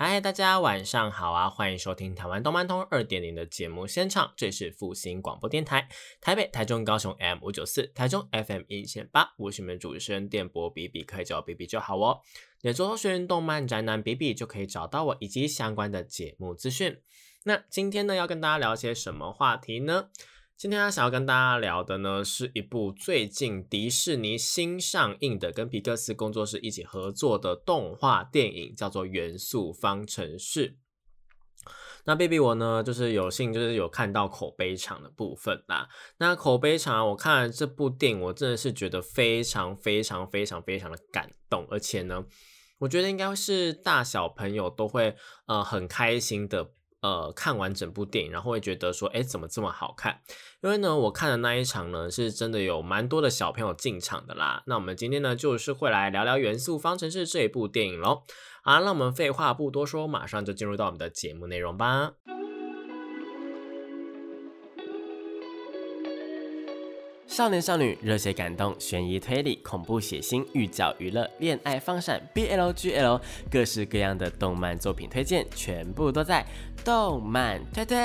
[0.00, 1.50] 嗨，大家晚上好啊！
[1.50, 5.88] 欢迎收听台湾动漫通二点零的节目现场，这是复兴广播电台，
[6.20, 12.20] 台北、台中、高雄 M 五九四，台中 FM 一千八，我是你们主持人电波比比，可以叫我比比就好哦。
[12.60, 17.00] 也搜寻动漫宅男比比就可以找到我以及相关的节目资讯。
[17.42, 20.10] 那今天呢，要跟大家聊些什么话题呢？
[20.58, 30.70] 今天想要跟大家聊的呢，是一部最近迪士尼新上映的，跟皮克斯工作室一起合作的动画电影，叫做《元素方程式》。
[32.06, 35.88] 那 baby 我呢，就是有幸就是有看到口碑场的部分啦。
[36.16, 42.24] 那口碑场，我看了这部电影，我真的是觉得非常非常非常非常的感动，而且呢，
[42.78, 45.14] 我觉得应该是大小朋友都会
[45.46, 46.72] 呃很开心的。
[47.00, 50.20] 呃，看完整部电影，然后会觉得说，哎，怎么这么好看？
[50.62, 54.62] 因为呢，我看的那一场呢，是真的有蛮多的小朋友进场的啦。
[54.66, 58.24] 那我们今天呢，就是会来聊聊《元素方程式》这一部电影喽。
[58.64, 62.14] 好，那我们废话不多说，马上就进入到我们的节目内容吧。
[67.38, 76.44] 少年少女、热血感动、悬疑推理、恐怖血腥、寓教娱乐、恋爱放闪、BLGL，各式各样的动漫作品推荐，全部都在
[76.84, 77.96] 动漫推推。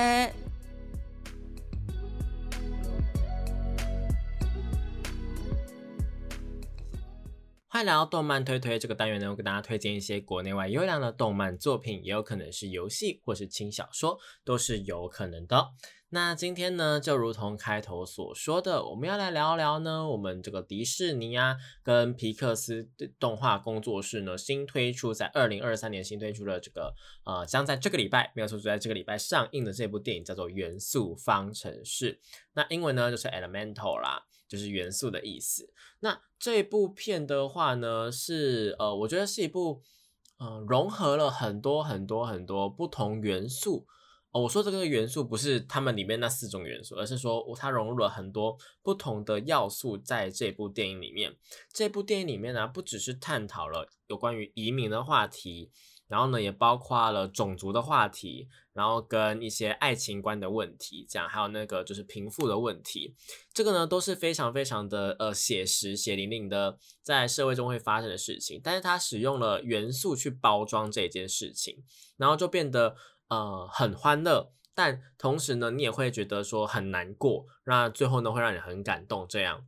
[7.68, 15.70] 欢迎来到动漫推推这个单元呢，我给大家推荐一些国内外优良的动漫作品，也有可能是游戏或是轻小说，都是有可能的。
[16.14, 26.94] 那今天呢，就如同开头所说的，我们要来聊聊呢，我们这个迪士尼啊，跟皮克斯动画工作室呢，新推出在二零二三年新推出的这个
[27.25, 32.13] 呃，将在这个礼拜没有错，就在这个礼拜上映的这部电影叫做《元素方程式》，
[32.53, 35.73] 那英文呢就是 Elemental 啦，就是元素的意思。
[36.02, 39.81] 那这部片的话呢，是呃，我觉得是一部
[40.38, 43.88] 呃，融合了很多很多很多不同元素。
[44.34, 51.36] 哦，我说这个元素不是他们里面那四种元素，而是说它融入了很多不同的要素在这部电影里面。
[51.72, 55.70] 这部电影里面呢，不只是探讨了有关于移民的话题，
[56.08, 63.14] 然后呢，也包括了种族的话题，然后跟一些爱情观的问题，这样还有那个就是贫富的问题。
[63.54, 71.84] 这个呢都是非常非常的呃写实、血淋淋的在社会中会发生的事情，但是它使用了元素去包装这件事情，
[72.18, 72.96] 然后就变得。
[73.34, 79.26] 呃，很欢乐，但同时呢，你也会觉得说很难过，那最后呢，会让你很感动。
[79.28, 79.66] 这样，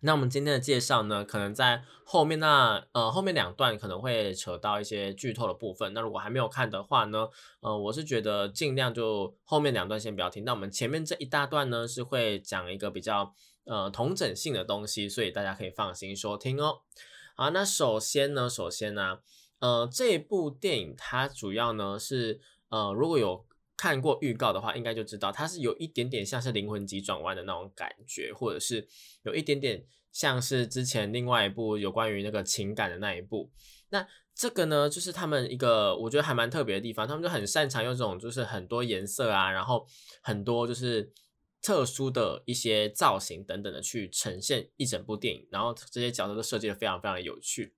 [0.00, 5.94] 那我们今天的介绍呢，可能在后面那呃后面两段可能会扯到一些剧透的部分。
[5.94, 7.28] 那如果还没有看的话呢，
[7.60, 10.44] 呃，我是觉得尽量就后面两段先不要听。
[10.44, 16.82] 那我们前面这一大段呢，是会讲一个比较呃同整性的东西，所以大家可以放心收听哦。
[17.36, 19.20] 好，那首先呢，首先呢，
[19.60, 22.40] 呃，这部电影它主要呢是。
[22.72, 23.46] 呃，如果有
[23.76, 28.88] 看过预告的话，应该就知道它是有一点点像是灵魂急转弯的那种感觉，或者是
[29.24, 33.50] 有一点点像是之前另外一部有关于那个情感的那一部。
[33.90, 39.86] 那这个呢，就是他们一个我觉得还蛮特别的地方，他们就很擅长用这种就是很多颜色啊，然后
[40.22, 41.12] 很多就是
[41.60, 47.74] 特殊的一些造型等等的去呈现一整部电影，然后这些角色都设计的非常非常有趣。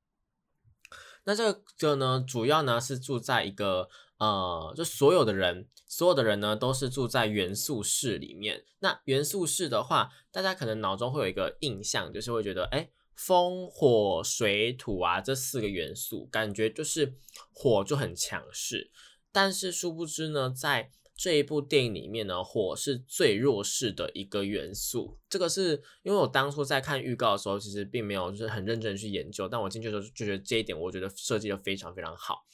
[1.24, 3.88] 那这个呢，主要呢是住在一个。
[4.18, 8.64] 呃，就所有的人，所有的人呢，都是住在元素室里面。
[8.78, 17.14] 那元素室的话，大家可能脑中会有一个印象，就是会觉得，哎，风、火、水、土啊，这四个元素，感觉就是
[17.52, 18.90] 火就很强势。
[19.32, 25.18] 但是殊不知呢，在这一部电影里面呢，火是最弱势的一个元素。
[25.28, 32.44] 这个是因为我当初在看预告的时候，其实并没有就是很认真去研究，但我进去的时候就觉得这一点，我觉得设计的非常非常好。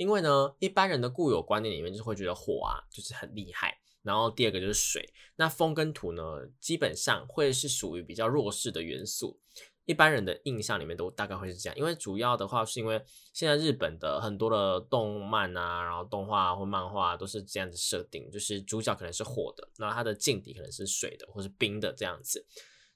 [0.00, 6.22] 因为呢，一般人的固有观念里面就会觉得火啊就是很厉害，然后第二个就是水，那风跟土呢，
[6.58, 9.38] 基本上会是属于比较弱势的元素。
[9.84, 12.98] 一般人的印象里面都大概会是这样，因为主要的话是因为
[13.34, 22.46] 现在日本的很多的动漫啊，然后动画或漫画都是这样子设定，就是主角可能是火的，那他的劲敌可能是水的或是冰的这样子。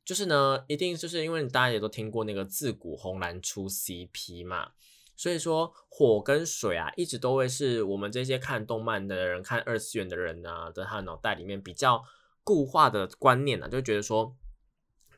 [0.06, 4.72] 就是呢，一定就是因为大家也都听过那个自古红蓝出 CP 嘛。
[5.16, 12.02] 所以说，火跟水啊，一直都会是我们这些看动漫的人、看二次元的人啊，在他脑袋里面比较
[12.42, 14.36] 固化的观念啊，就觉得说，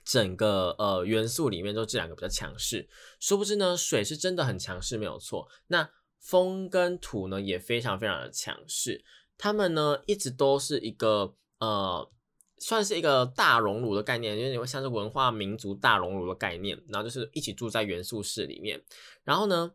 [0.04, 2.88] 整个呃元素里面都这两个比较强势。
[3.20, 5.48] 殊不知呢，水是真的很强势，没有错。
[5.69, 5.90] 那
[6.20, 9.04] 风跟土呢也非常非常的强势，
[9.38, 12.10] 他们呢一直都是一个呃。
[12.58, 18.82] 算是一个大熔炉的概念，因为你会像是文化民族大熔炉的概念，然后就是一起住在元素室里面。
[19.25, 19.73] 然后呢，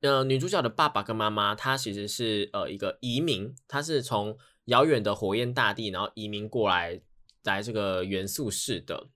[0.00, 7.00] 呃，女主角的爸爸跟妈妈，他其实是呃一个移民，他是从遥远的火焰大地，然后移民过来
[7.44, 9.08] 来这个元素室的。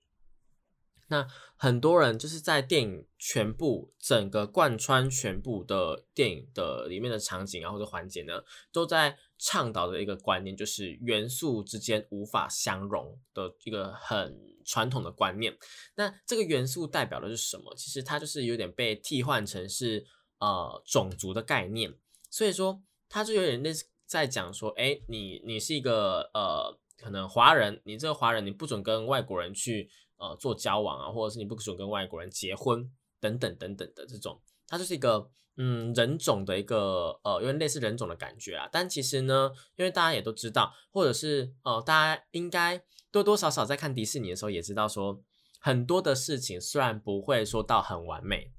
[1.09, 1.27] 那
[1.57, 8.41] 很多人就是在电影全部整个贯穿全部的电影的里面的场景啊或者环节呢，
[8.71, 15.53] 都在倡导的一个观念，就是元素之间无法相容的一个很传统的观念。
[15.95, 17.75] 那这个元素代表的是什么？
[17.75, 20.05] 其实它就是有点被替换成是
[20.39, 21.93] 呃种族的概念。
[22.29, 29.89] 所以说，它就有点类似在讲说，哎，你你是一个呃可能华人，你这个华人你不准跟外国人去。
[30.17, 32.89] 呃，做交往啊，或者是你不准跟外国人结婚
[33.19, 34.39] 等等等等的这种，
[34.69, 38.67] 它就是一个嗯人种的一个呃，有点类似人种的感觉啊。
[38.71, 45.21] 但其实呢，因为大家也都知道，或者是呃，大家应该多多少少在看迪士尼的时候也知道，说
[45.59, 48.51] 很多的事情虽然不会说到很完美，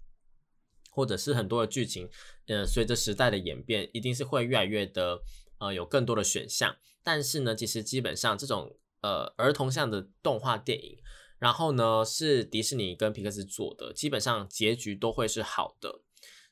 [0.90, 2.08] 或者是很多的剧情，
[2.46, 5.20] 呃，随着时代的演变，一定是会越来越的
[5.58, 6.76] 呃有更多的选项。
[7.02, 10.98] 但是呢，其实基本上这种呃儿童向的动画电影。
[11.40, 16.03] 然后呢，是迪士尼跟皮克斯做的，基本上结局都会是好的。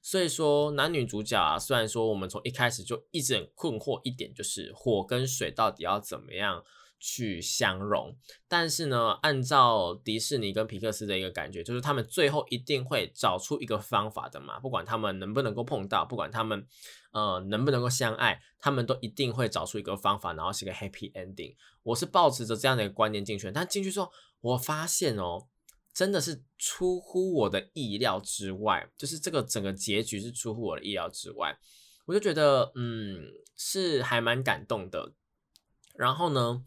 [0.02, 6.64] 所以说，男女主角啊，虽然说我们从一开始就一直很困惑一点，就是火跟水到底要怎么样
[6.98, 8.16] 去相融，
[8.48, 16.66] 但是呢，按照迪士尼跟皮克斯的一个感觉，就是他们最后一定会找出一个方法的嘛，不管他们能不能够碰到，不管他们
[17.12, 21.54] 呃能不能够相爱，他们都一定会找出一个方法，然后是一个 happy ending。
[21.84, 24.10] 我是抱持着这样的一个观念进去，但进去之后。
[24.42, 25.46] 我发现哦，
[25.94, 31.58] 真的是出乎我的意料之外，就是这个整个结局是出乎我的意料之外，
[32.06, 35.12] 我就觉得嗯是还蛮感动的。
[35.94, 36.64] 然后呢，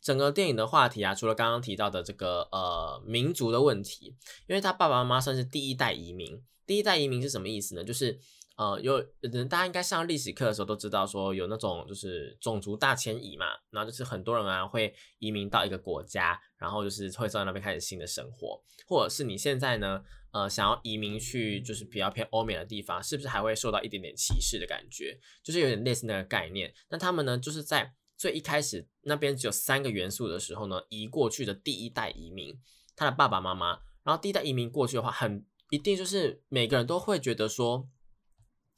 [0.00, 4.16] 整个电影的话题啊，除了刚刚提到的这个呃民族的问题，
[4.46, 7.84] 因为他爸爸妈妈算是第一代移民，第一代移民是什么意思呢？
[7.84, 8.18] 就是。
[8.62, 20.00] 呃，有人大家应该上历史课的时候都知道，说有那种就是种族大迁移嘛，然后就是很多人啊会移民到一个国家，然后就是会在那边开始新的生活，或者是你现在呢，
[20.30, 25.18] 呃，想要移民去就是比较偏欧美的地方，是不是还会受到一点点歧视的感觉？
[25.42, 26.72] 就是有点类似那个概念。
[26.88, 32.56] 那他们呢，就是在最一开始那边只有三个元素的时候呢，移过去的第一代移民，
[32.94, 37.88] 他的爸爸妈妈，然后第一代移民过去的话，很一定就是每个人都会觉得说。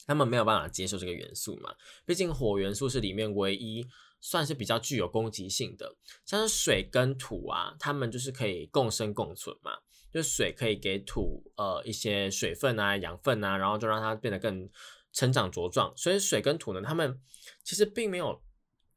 [0.07, 1.75] 他们没有办法接受这个元素嘛？
[2.05, 3.87] 毕竟火元素是里面唯一
[4.21, 9.73] 算是比较具有攻击性的，像是水跟土啊，他们就是可以共生共存嘛。
[10.13, 14.71] 就水可以给土呃一些水分啊、养分啊，然后就让它变得更
[15.13, 15.93] 成长茁壮。
[15.97, 17.21] 所以水跟土呢，他们
[17.65, 18.41] 其实并没有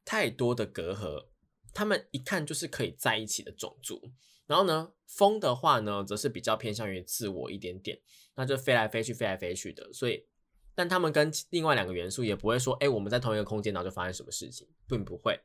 [0.04, 1.26] 太多的隔阂，
[1.74, 4.12] 他们一看就是可以在一起的种族。
[4.46, 8.00] 然后呢，风的话呢，则是比较偏向于自我一点点，
[8.36, 10.24] 那就飞来飞去、飞来飞去的，所以。
[10.78, 15.40] 但他们跟另外两个元素也不会说，哎，我们在同一个空间，然后就发生什么事情，并不会。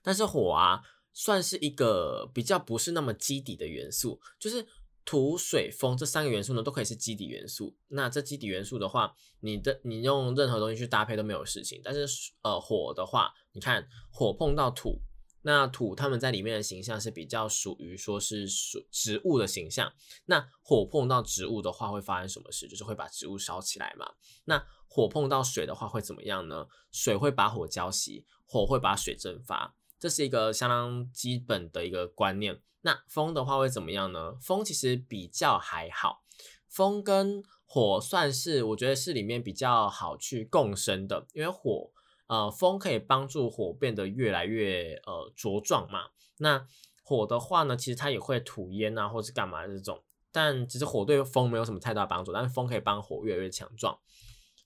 [0.00, 0.80] 但是火啊，
[1.12, 4.64] 算是一个比较不是那么基底的元素，就是
[5.04, 7.76] 土、水、风这三个元素呢，都可以是基底元素。
[7.88, 11.80] 那这基底元素的话，你的你用任何东西去搭配都没有事情。
[11.82, 12.06] 但是
[12.42, 15.00] 呃，火的话，你看火碰到土。
[15.46, 19.92] 那土他们在里面的形象是比较属于说是属植物的形象。
[20.24, 22.66] 那火碰到植物的话会发生什么事？
[22.66, 24.14] 就是会把植物烧起来嘛。
[24.46, 26.66] 那火碰到水的话会怎么样呢？
[26.90, 32.60] 水会把火浇熄，火会把水蒸发，这是一个相当基本的一个观念。
[32.80, 34.34] 那风的话会怎么样呢？
[34.42, 36.24] 风其实比较还好，
[36.68, 41.92] 风跟火算是我觉得是里面比较好去共生的，因为火。
[42.28, 46.10] 呃，风可以帮助火变得越来越呃茁壮嘛。
[46.38, 46.66] 那
[47.02, 50.02] 火的话呢，其实它也会吐烟啊，或是干嘛这种。
[50.32, 53.98] 但其实火对风没有什么太大帮助，但是风可以帮火越来越强壮，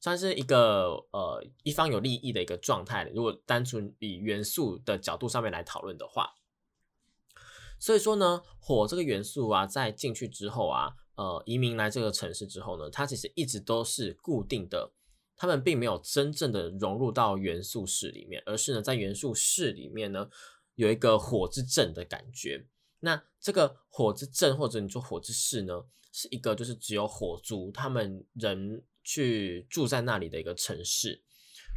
[0.01, 3.09] 算是一个呃一方有利益的一个状态。
[3.15, 6.35] 如果单纯以元素的角度上面来讨论的话，
[7.79, 14.93] 所以说呢，火这个元素啊，在进去之后啊，呃，移民来这个城市之后呢，它其实一直都是固定的。
[15.41, 20.29] 他们并没有真正的融入到元素室里面，而是呢，在元素室里面呢，
[20.75, 22.67] 有一个火之阵的感觉。
[22.99, 25.83] 那这个火之阵或者你说火之室呢，
[26.13, 31.23] 是一个就是只有火族他们人去住在那里的一个城市。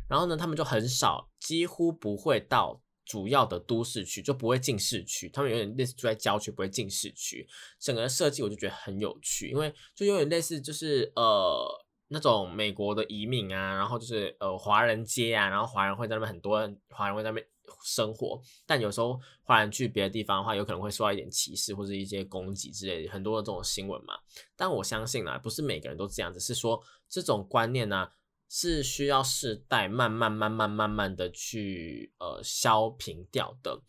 [0.10, 5.30] 然后呢，他们就很少，几乎不会到主要的都市区，就不会进市区。
[5.30, 7.48] 他们有点类似住在郊区，不会进市区。
[7.80, 11.66] 整个设计我就觉得很有趣，因为就有点类似就是呃
[12.08, 17.48] 那种美国的移民啊，然后就是呃华人街啊，然后华人会在那边很多华人会在那边
[17.84, 24.14] 生活，但有时候华人去别的地方的话，有可能会受到一点歧视或者一些攻击之类的，很多的这种新闻嘛。
[24.56, 28.10] 但我相信啊，不是每个人都这样子，是说这种观念呢。
[28.56, 33.82] 是需要世代慢慢、慢慢、慢慢的去呃消平掉的。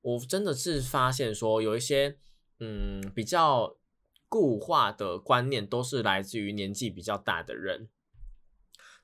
[0.00, 2.18] 我真的是发现说，有一些
[2.58, 3.76] 嗯比较
[4.28, 7.88] 固化的观念，都是来自于年纪比较大的人。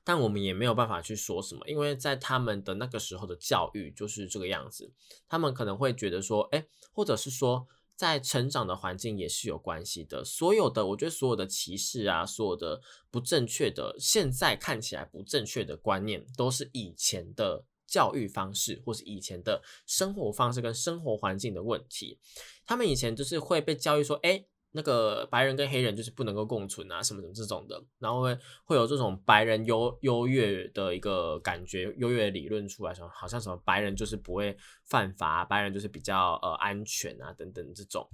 [0.03, 4.93] 但我们也没有办法去说什么，因为在他们的那个时候的教育就是这个样子。
[5.27, 7.67] 他们可能会觉得说，哎，或者是说。
[7.97, 10.21] 在成长的环境也是有关系的。
[10.21, 22.19] 所有的，我觉得所有的歧视啊，所有的不正确的，现在看起来不正确的观念，都是以前的教育方式，或是以前的生活方式跟生活环境的问题。
[22.65, 24.43] 他们以前就是会被教育说，哎。
[24.75, 38.05] 那个白人跟黑人就是不能够共存啊，什么什么这种的，然后会会有这种白人优优越的一个感觉，优越理论出来，说好像什么白人就是不会犯法，白人就是比较呃安全啊等等这种，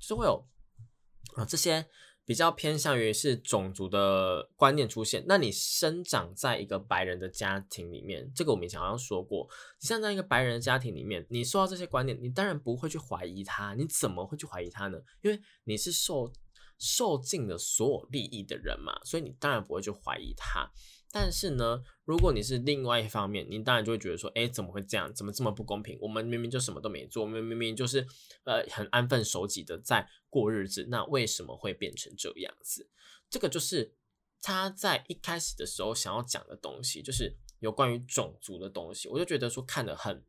[0.00, 0.42] 就是会有
[1.34, 1.86] 啊这些。
[2.28, 5.24] 比较偏向于是种族的观念出现。
[5.26, 9.48] 那你生长在一个白人的家庭里面，这个我们以前好像说过，
[9.80, 13.72] 你生在一个白人的家庭里面，你受到这些观念，你当然不会去怀疑他。
[13.72, 14.98] 你怎么会去怀疑他呢？
[15.22, 16.30] 因为你是受
[16.76, 20.70] 受尽了所有利益的人嘛，所以你当然不会去怀疑他。
[21.10, 25.12] 但是呢，如果你是另外一方面，你当然就会觉得说，哎，怎么会这样？
[25.14, 25.98] 怎么这么不公平？
[26.00, 28.06] 我们明明就什么都没做，我们明明就是
[28.44, 32.90] 呃很安分守己的在过日子，那为什么会变成这样子？
[33.30, 33.94] 这个就是
[34.42, 39.08] 他在一开始的时候想要讲的东西，就是有关于种族的东西。
[39.08, 40.22] 我就觉得说看得很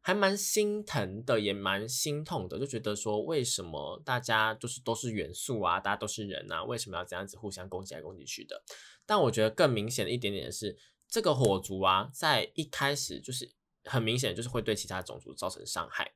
[0.00, 8.62] 还蛮心疼的，也蛮心痛的，就觉得说为什么大家就是都是元素啊，大家都是人啊，为什么要这样子互相攻击来攻击去的？
[9.04, 10.78] 但我觉得更明显的一点点是，
[11.08, 13.50] 这个火族啊，在一开始就是
[13.84, 16.12] 很明显，就是会对其他种族造成伤害。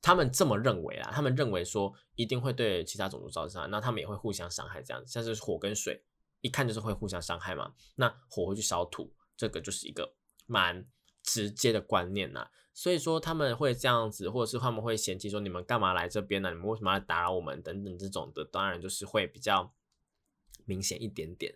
[0.00, 6.02] 他们这么认为啊，他们认为说一定会对其他种族造成伤害，那他们也会互相伤害，这样子像是火跟水，
[6.40, 7.72] 一看就是会互相伤害嘛。
[7.94, 10.12] 那火会去烧土，这个就是一个
[10.46, 10.84] 蛮
[11.22, 12.48] 直接的观念呐。
[12.74, 16.50] 所以说他们会这样子，或者是他们会嫌弃说你们干嘛来这边呢？
[16.50, 17.60] 你们为什么要打扰我们？
[17.62, 19.74] 等等这种的，当然就是会比较
[20.64, 21.54] 明显一点点。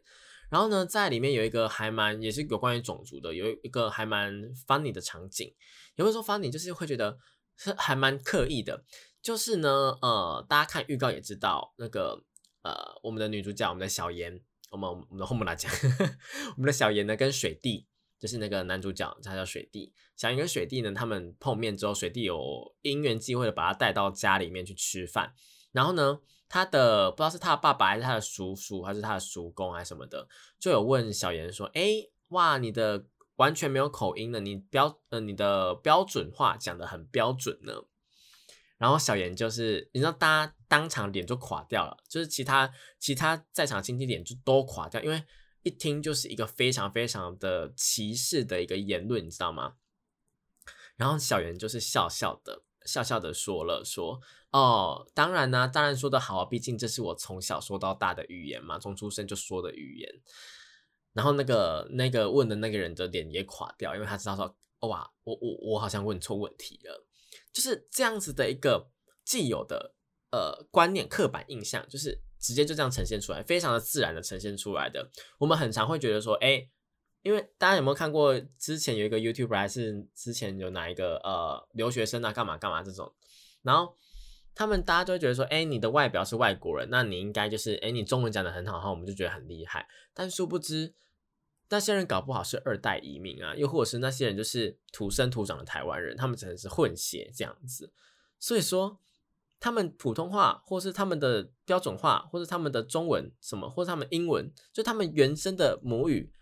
[0.51, 4.33] 然后呢，在里面有一个还蛮也是有关于种族的，有一个还蛮
[4.67, 5.55] funny 的场景。
[5.97, 7.19] 也会说 funny，就是会觉得
[7.57, 8.85] 是还蛮刻意的。
[9.23, 12.23] 就是呢，呃，大家看预告也知道，那个
[12.63, 15.73] 呃，我们的女主角，我们的小妍，我们我们的后母来讲，
[16.57, 17.87] 我们的小妍呢跟水弟，
[18.19, 19.93] 就是那个男主角，他叫水弟。
[20.17, 25.35] 小妍跟水弟呢，他们碰面之后，水弟有因缘机会的把他带到家里面去吃饭，
[25.73, 26.21] 然后呢。
[26.49, 30.29] 他的不知道是他的爸爸还是他的叔叔还是他的叔公还是什么的，
[30.61, 31.91] 就有问小妍说：“哎，
[32.29, 33.05] 哇，你的
[33.35, 37.73] 完全没有口音的，你标呃你的标准话讲的很标准呢。”
[38.79, 45.21] 然后小妍就是你知道，大家当场脸就垮掉了，就是其他其他在场亲戚脸就都垮掉，因为
[45.67, 49.75] 一听就是一个非常非常的歧视的一个言论，你知道吗？
[50.95, 54.21] 然后小圆就是笑笑的笑笑的说了说。
[54.53, 60.09] 哦，当然呢，当然说的好啊，毕竟这是我从小说到大的语言嘛，从出生就说的语言。
[61.13, 64.57] 然后那个那个问的那个人的脸也垮掉，因为他知道说，
[64.89, 67.05] 哇，我我我好像问错问题了，
[67.53, 68.89] 就是这样子的一个
[69.25, 69.96] 既有的
[70.37, 75.11] 呃观念、刻板印象，就是直接就这样呈现出来，非常的自然的呈现出来的。
[75.39, 76.69] 我们很常会觉得说，哎，
[77.23, 83.11] 因为大家有没有看过之前有一个 YouTube，还是之前有哪一个呃留学生啊，干嘛干嘛这种，
[83.63, 83.97] 然后。
[84.59, 89.87] 他们大家都会觉得说，哎，你的外表是外国人，那你应该就是，哎，你中文讲的很好哈，我们就觉得很厉害。
[90.15, 90.95] 但殊不知，
[91.69, 97.93] 那些人搞不好是二代移民啊，又或者是那些人就是土生土长的台湾人，他们只能是混血这样子。
[98.41, 98.99] 所以说，
[99.61, 106.33] 他们普通话，或是他们的标准化，或是他们的中文什么，或是他们英文，就他们原生的母语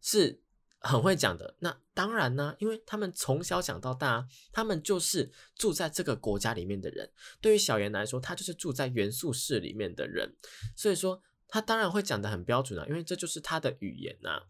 [0.00, 0.42] 是。
[0.82, 7.12] 很会讲的，那当然呢，因为他们从小讲到大，他们就是住在这个国家里面的人。
[7.38, 10.34] 对于小妍来说，他就是住在元素室里面的人，
[10.74, 14.40] 所以说他当然会讲的很标准啊，因为这就是他的语言呐。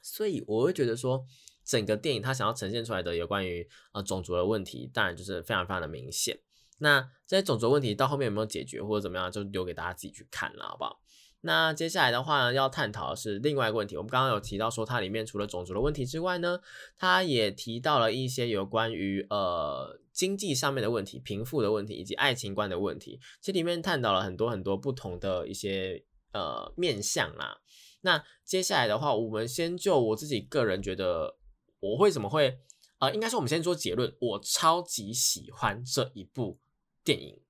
[0.00, 1.22] 所以我会觉得说，
[1.62, 6.40] 整个电影他想要呈现出来的有关于呃种族的问题，当然就是非常非常的明显。
[6.78, 11.00] 那这些种族问题到后面有没有解决或者怎么样，就留给大家自己去看了，好不好？
[11.42, 13.96] 那接下来的话呢，要探讨的是另外一个问题。
[13.96, 16.58] 我们刚刚有提到说，它里面除了种族的问题之外呢，
[16.98, 23.20] 它也提到了一些有关于呃经济上面的问题、贫富的问题以及爱情观的问题。
[23.40, 27.58] 其实里面探讨了很多很多不同的一些呃面向啦。
[28.00, 31.36] 那接下来的话，我们先就我自己个人觉得，
[31.78, 32.58] 我会怎么会
[32.98, 36.58] 呃，应该说我们先做结论，我超级喜欢这一部
[37.06, 37.40] 电影。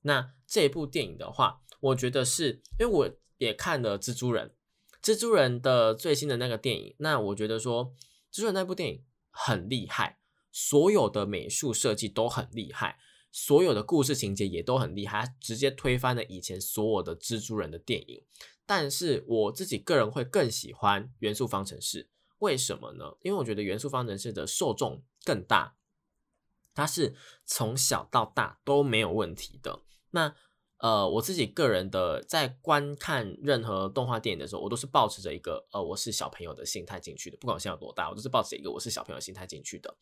[0.00, 3.16] 那这部电影的话，我觉得是因为我。
[3.38, 4.54] 也看了蜘蛛人，
[5.02, 7.92] 蜘蛛人的最新的那个电影，那我觉得说
[8.32, 10.20] 蜘蛛人那部电影很厉害，
[10.52, 13.00] 所有的美术设计都很厉害，
[13.32, 18.24] 所有的故事情节也都很厉害，直接推翻了以前所有的蜘蛛人的电影。
[18.64, 23.16] 但是我自己个人会更喜欢元素方程式，为什么呢？
[23.22, 25.74] 因为我觉得元素方程式的受众更大，
[26.74, 27.14] 它是
[27.44, 29.80] 从小到大都没有问题的。
[30.10, 30.34] 那
[30.78, 37.36] 呃，我自己个人的在观看任何动画电影的时候，我都是保持着一个呃，我是小朋友的心态进去的。
[37.36, 39.96] 不管我现在有多大，我都是抱持一个我是小朋友心态进去的。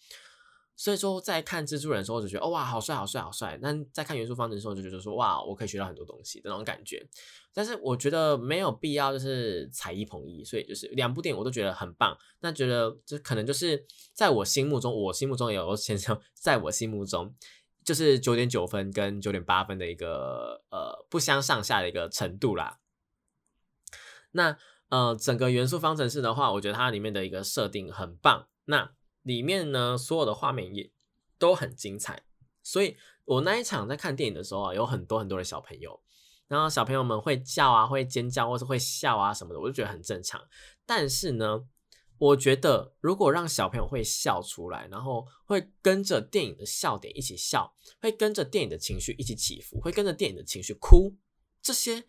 [0.80, 3.58] 所以说，在看蜘蛛人的时候，我就觉得哦哇，好帅，好帅，好帅。
[3.60, 7.06] 那在看元素方程的时候，就觉得说哇，我可以学到很多东西的那种感觉。
[7.52, 12.16] 但是我觉得没有必要就是踩一捧一，所以就是两部电影我都觉得很棒。
[12.40, 13.84] 那觉得这可能就是
[14.14, 17.34] 在我心目中，我心目中也有先生，在我心目中。
[17.84, 22.78] 就是九点九分跟九点八分的一个呃不相上下的一个程度啦。
[24.32, 24.56] 那
[24.88, 28.48] 呃整个元素方程式的话，我觉得它里面的一个设定很棒。
[28.64, 28.92] 那
[29.22, 30.90] 里面呢所有的画面也
[31.38, 32.22] 都很精彩。
[32.62, 36.00] 所以我那一场在看电影的时候啊，有很多很多的小朋友，
[36.48, 40.40] 然后小朋友们会叫啊，会尖叫或是会笑啊什么的，我就觉得很正常。
[40.84, 41.66] 但是呢。
[42.20, 51.16] 我觉得，如果让小朋友会笑出来，然后会跟着电影的笑点一起笑，会跟着电影的情绪一起起伏，会跟着电影的情绪哭，
[51.62, 52.04] 这些，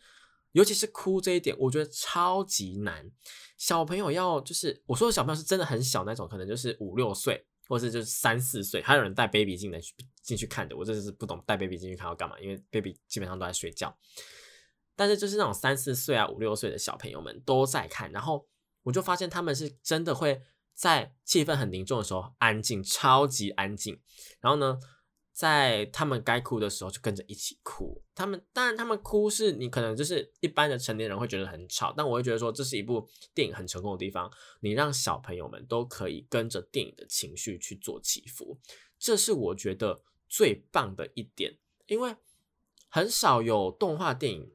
[0.52, 3.10] 尤其是哭这一点，我觉得超级难。
[3.58, 10.76] 小朋友要就是我说的小朋友是真的很小那种，可能就是五六岁，或者是就是三四岁，还有人带 baby 进来去进去看的。
[10.76, 13.98] 我真的是不懂带 baby 进去看要干嘛，因为 baby 基本上都在睡觉。
[14.96, 18.48] 但是就是那种三四岁啊、五六岁的小朋友们都在看，然后。
[18.84, 20.42] 我就发现他们是真的会
[20.74, 24.02] 在气氛很凝重的时候安静，超级安静。
[24.40, 24.80] 然后呢，
[25.32, 28.02] 在他们该哭的时候就跟着一起哭。
[28.14, 34.32] 他们当然他们哭是你可能就是一般的成年人会觉得很吵，但我会觉得说这是一部电影很成功的地方。
[34.60, 38.60] 你让小朋友们都可以跟着电影的情绪去做起伏，
[39.00, 41.58] 这是我觉得最棒的一点。
[41.88, 42.16] 因为
[42.90, 44.52] 很少有动画电影。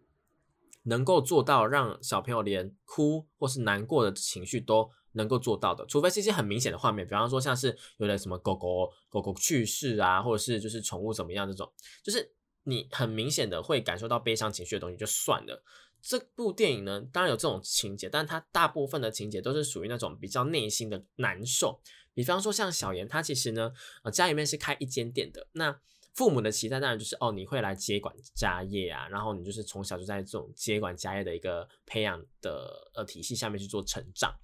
[0.88, 11.70] 能够做到让小朋友连哭或是难过的情绪都能够做到的，除非是一些很明显的画面，比方说像是有的什么狗狗狗狗去世啊，或者是就是宠物怎么样这种，
[12.02, 12.32] 就是
[12.64, 15.62] 你很明显的会感受到悲伤情绪的东西就算了。
[16.00, 21.80] 这部电影呢，当然有这种情节，但它大部分的情节都是属于那种比较内心的难受。
[22.14, 23.72] 比方说像小妍，她其实呢，
[24.04, 25.80] 呃，家里面是开一间店的，那。
[26.16, 34.34] 父母的期待当然就是哦，你会来接管家业啊，然后你就是从小就在这种接管家业的一个培养的呃体系下面去做成长，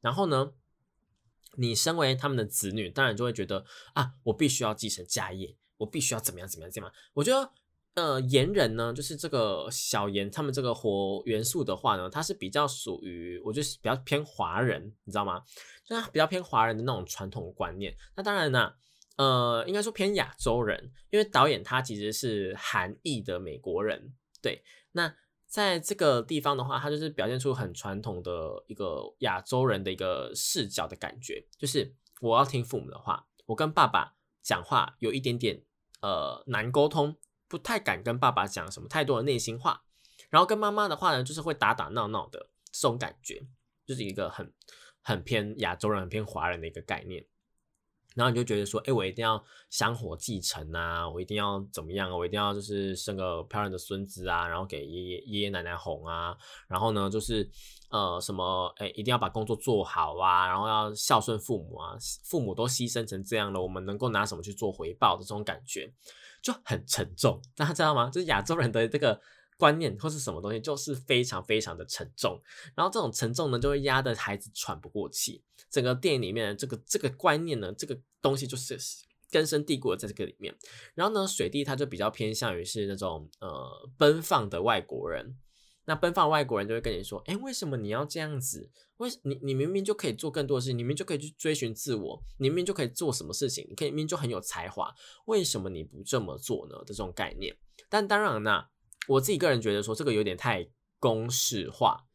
[0.00, 0.52] 然后呢，
[1.56, 6.94] 你身为他们的子女，当然就会觉得啊，我必须要继承家业，我必须要怎么样怎么样怎么样。
[7.14, 7.52] 我觉得
[7.94, 15.42] 呃，盐人呢，就是这个小盐，他们这个火元素的话呢，它是比较属于，我就是比较偏华人，你知道吗？
[15.84, 17.94] 就是比较偏华人的那种传统观念。
[18.16, 18.72] 那当然呢。
[19.16, 24.62] 呃，应该说偏亚洲人，因为导演他其实是韩裔的美国人，对。
[24.92, 25.14] 那
[25.50, 35.60] 在这个地方的话，他就是表现出很传统的一个亚洲人的一个视角的感觉，就是我要听父母的话，我跟爸爸讲话有一点点
[36.02, 37.16] 呃难沟通，
[37.48, 39.82] 不太敢跟爸爸讲什么太多的内心话，
[40.28, 43.44] 然后跟妈妈的话呢，就是会打打闹闹的这种感觉，
[43.84, 44.54] 就是一个很
[45.02, 47.26] 很偏亚洲人、很偏华人的一个概念。
[48.14, 52.16] 然后你就觉得说，哎，我一定要香火继承啊，我一定要怎么样啊？
[52.16, 56.36] 我一定要就是生个漂亮的孙子啊，然后给爷爷爷爷奶奶哄啊。
[56.66, 57.48] 然后呢，就是
[57.90, 61.96] 呃什么，哎，一定要把工作做好啊，然后要孝顺父母啊。
[62.24, 65.92] 父母都牺牲成这样了，我们能够拿什么去做回报的这种感觉
[66.42, 67.40] 就很沉重。
[67.56, 68.10] 大家知道吗？
[68.10, 69.20] 就是亚洲人的这个。
[69.60, 72.40] 观念或是什么东西，就是非常非常的沉重，
[72.74, 75.42] 然后这种沉重呢，就会压得孩子喘不过气。
[75.70, 78.76] 整个电影里面的这个这个观念呢，这个东西就是
[79.30, 80.56] 根深蒂固的在这个里面。
[80.94, 85.36] 然后呢，水弟他就比较偏向于是那种呃奔放的外国人。
[85.86, 88.70] 那奔放外国人就会跟你说：“哎，为什么你要这样子？
[88.98, 94.92] 为你你明明就可以做更多的事情，你明明就可以去追寻自我，你明明就可以做什么事情，你可以明明就很有才华，
[95.26, 97.56] 为什么你不这么做呢？”的这种概念。
[97.88, 98.64] 但当然呢。
[99.10, 100.68] 我自己个人觉得说这个有点太
[101.00, 102.06] 公式化，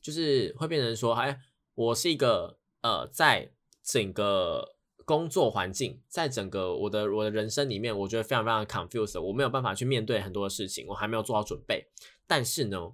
[0.00, 1.40] 就是会变成说，哎，
[1.74, 3.50] 我是一个呃，在
[3.82, 11.88] 整个工作环境，在整个我的我的人生里面，我觉得非常非常 confused，我没有办法去面对很多的事情，我还没有做好准备。
[12.26, 12.92] 但是呢，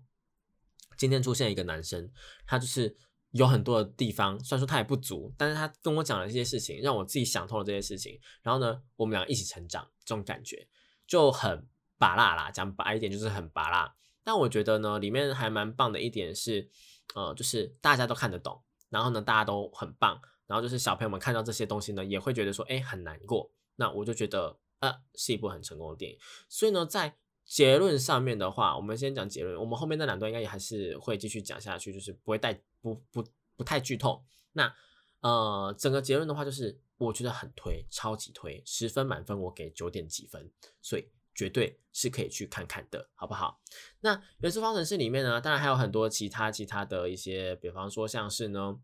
[0.96, 2.10] 今天出现一个男生，
[2.46, 2.96] 他就是
[3.32, 8.18] 有很多的地方，虽然说他也不足，但是他跟我讲了这些事情，让我自己想通了这些事情。
[8.42, 10.66] 然后呢，我们俩一起成长，这种感觉
[11.06, 11.68] 就很
[12.00, 12.50] 拔辣啦。
[12.50, 13.94] 讲白一点，就是很拔辣。
[14.22, 16.68] 但我觉得呢，里面还蛮棒的一点是，
[17.14, 23.50] 呃，就是大家都看得懂，然后呢，大家都很棒，然后就是小朋友们看到这些东西呢，也会觉得说，哎，很难过。
[23.76, 26.18] 那我就觉得，呃，是一部很成功的电影。
[26.48, 33.24] 所以呢，在结论上面的话，我们先讲结论，我们后面那两段应该也还是会继续讲下去，就是不会带不不
[33.56, 34.22] 不太剧透。
[34.52, 34.72] 那
[35.20, 40.50] 呃，整个结论的话，就是我觉得很推，超级推，十分满分，我给九点几分，
[40.82, 41.08] 所以。
[41.34, 43.60] 绝对是可以去看看的，好不好？
[44.00, 48.76] 那元素方程式里面呢，当然还有很多其他其他的一些，比方说像是呢，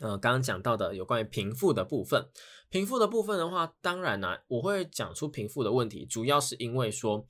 [0.00, 2.28] 呃，刚刚讲到的有关于贫富的部分。
[2.68, 7.26] 贫富的部分的话，当然呢，我会讲出贫富的问题，主要是因为说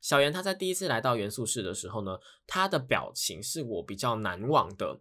[0.00, 5.00] 小严他在第一次来到元素室的时候呢，他的表情是我比较难忘的。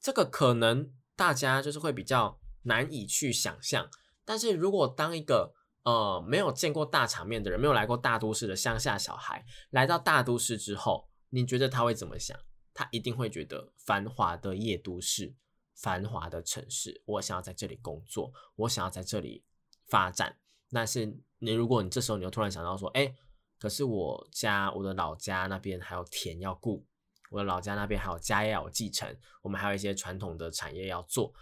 [0.00, 3.88] 这个可能大家就是会比较难以去想象，
[4.24, 5.52] 但是如果当一个
[5.86, 12.36] 呃，没有见过大场面的人，没有来过大都市的乡下小孩，来到大都市之后，你觉得他会怎么想？
[12.74, 15.32] 他一定会觉得繁华的夜都市，
[15.76, 19.44] 繁华的城市，我想要在这里工作，我想要在这里
[19.86, 20.36] 发展。
[20.72, 21.06] 但是
[21.38, 23.14] 你，如果你这时候你又突然想到说，哎，
[23.56, 26.84] 可是我家我的老家那边还有田要顾，
[27.30, 31.32] 我的老家那边还有家业要继承，我们还有一些传统的产业要做，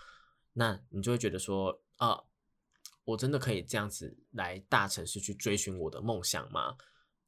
[0.53, 2.27] 那你就会觉得说，呃。
[3.05, 6.77] 我真的可以这样子来大城市去追寻我的梦想吗？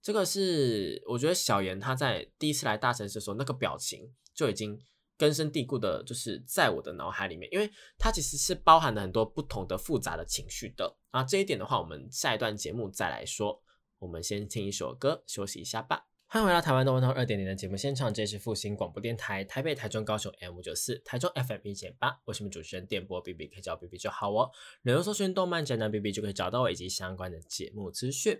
[0.02, 4.78] 这个是我觉得小严他在第一次来大城市的时候，那个表情就已经
[5.16, 11.24] 根深蒂固的，就是在我的脑海里面，因为它其实是包含了很多不同的复杂的情绪的啊。
[11.24, 13.62] 这一点的话，我们下一段节目再来说。
[13.98, 16.06] 我们先听一首歌，休息一下吧。
[16.36, 24.50] 欢迎回到台湾动漫通二点零的节目现场，这是复兴广播电台台北、台中、高雄 M 五九四，台中 FM 一减八，我是你们主持人电波 B B，可以叫 B B 就好哦。
[24.82, 28.38] 留言搜寻动漫宅男 B B 就可以找到我以及相关的节目资讯。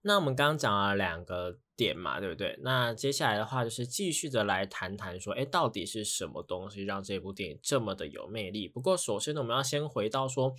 [0.00, 2.58] 那我们刚刚讲了两个点嘛，对不对？
[2.62, 8.66] 那接下来的话就是继续的来谈谈说，哎，到底是什么东西让这部电影这么的有魅力？
[8.66, 10.54] 不过首先呢，我们要先回到说，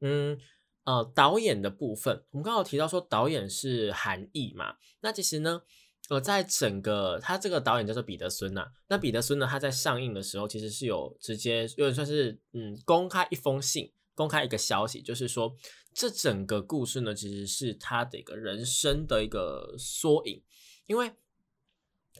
[0.00, 0.38] 嗯
[0.84, 5.62] 呃，导演的部分，我们刚好提到说导演是韩裔嘛，那其实呢。
[6.10, 15.54] 呃，在整个他这个导演叫做彼得孙呐，那彼得孙呢，他在上映的时候其实是有直接有点算是嗯公开一封信，公开一个消息，就是说
[15.94, 20.42] 这整个故事呢其实是他的一个人生的一个缩影，
[20.88, 21.12] 因为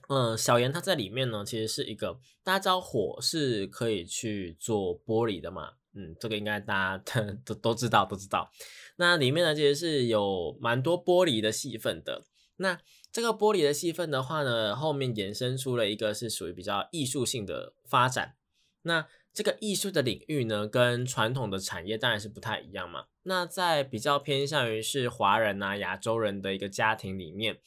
[0.08, 7.04] 嗯小严他在里面呢其实是一个大家知道火是可以去做玻璃的嘛，嗯，这个应该大家
[7.44, 8.52] 都都知道都知道，
[8.98, 12.24] 那里面呢其实是有蛮多玻璃的戏份的，
[12.58, 12.78] 那。
[13.12, 18.36] 这个玻璃的戏份的话呢，后面衍生出了一个是属于比较艺术性的发展。
[18.82, 23.06] 那这个艺术的领域呢，跟传统的产业当然是不太一样嘛。
[23.24, 27.60] 那在比较偏向于是华人啊、亚洲人的一个家庭里面，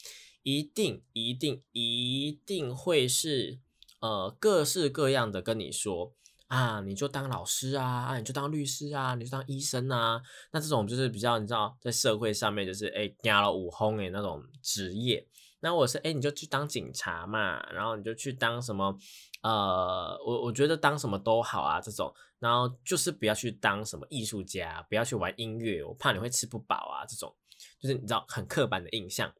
[0.43, 3.59] 一定、一定、一定会是
[3.99, 6.13] 呃各式各样的跟你说。
[6.47, 10.21] 啊，你就当老师啊，啊，你就当律师啊，你就当医生啊。
[10.51, 15.25] 那这种就是比较你知道，在社会上面就是哎，加了五轰诶那种职业。
[15.63, 18.97] 那我是哎，你就去当警察嘛，然后你就去当什么
[19.43, 22.13] 呃，我我觉得当什么都好啊，这种。
[22.37, 27.05] 然后就是不要去当什么艺术家，不要去玩音乐，我怕你会吃不饱啊。
[27.05, 27.33] 这种
[27.79, 29.33] 就是你知道很刻板的印象。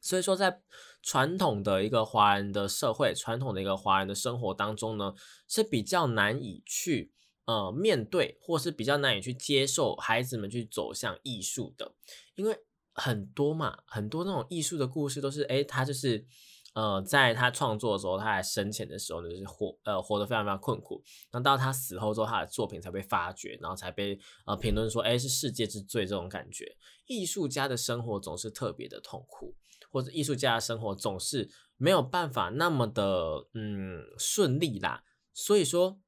[0.00, 0.60] 所以说，在
[1.00, 5.14] 传统的一个华人的社会，传统的一个华人的生活当中呢，
[5.46, 7.12] 是比较难以去
[7.44, 11.94] 呃面对，或是比较难以去接受孩子们去走向艺术的，
[12.34, 12.58] 因为
[12.98, 16.26] 很多嘛，很多那种艺术的故事都是，哎，他就是
[16.74, 26.76] 呃，在他创作的时候，他还生前的时候呢，就是活呃活得非常非常困苦，然后到他死后之后，他的作品才被发掘，然后才被呃评论说，哎，是世界之最这种感觉。
[27.06, 29.54] 艺术家的生活总是特别的痛苦。
[29.90, 35.98] 或者艺术家的生活总是没有办法那么的嗯顺利啦，所以说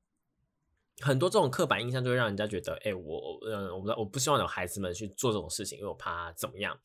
[1.00, 6.78] 很多这种刻板印象就会让人家觉得，哎，我嗯我不我不希望有孩子们去做这种事情，因为我怕怎么样。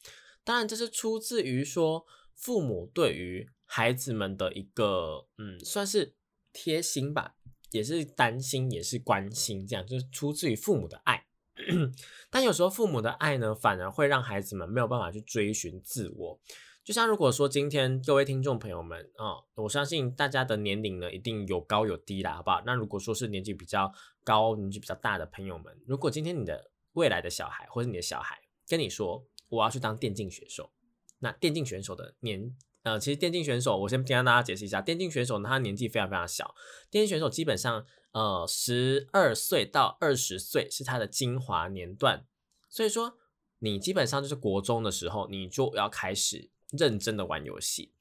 [0.43, 6.15] 当然这是出自于说父母对于孩子们的一个嗯算是
[6.53, 7.35] 贴心吧，
[7.71, 11.25] 也是担心也是关心，这样就是出自于父母的爱。
[12.29, 16.39] 但有时候父母的爱呢，反而会让孩子们没有办法去追寻自我。
[16.85, 22.61] 就像如果说今天各位听众朋友们啊、我相信大家的年龄呢一定有高有低啦，好不好？
[22.63, 23.91] 那如果说是年纪比较
[24.23, 30.69] 高、年纪比较大的朋友们，如果今天你的未来的小孩或者你的小孩跟你说我要去当电竞选手，
[31.17, 36.53] 那电竞选手的年呃，其实电竞选手我先跟大家解释一下，电竞选手呢他年纪非常非常小，
[36.91, 42.27] 电竞选手基本上呃十二岁到二十岁是他的精华年段，
[42.69, 43.17] 所以说
[43.57, 46.51] 你基本上就是国中的时候你就要开始。
[46.75, 47.91] 认真的玩游戏，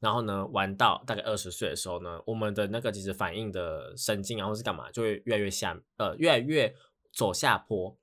[0.00, 6.74] 然后呢，玩到大概二十岁的时候呢，我们的那个其实反应的神经啊，或是干嘛，就会越来越下，呃，越来越
[7.12, 7.96] 走下坡。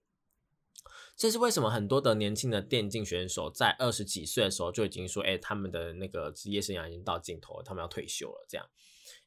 [1.15, 8.45] 这是为什么很多的年轻的电竞选手在二十几岁的时候就已经说，哎，他们的那个职业生涯已经到尽头了，他们要退休了。
[8.49, 8.67] 这样，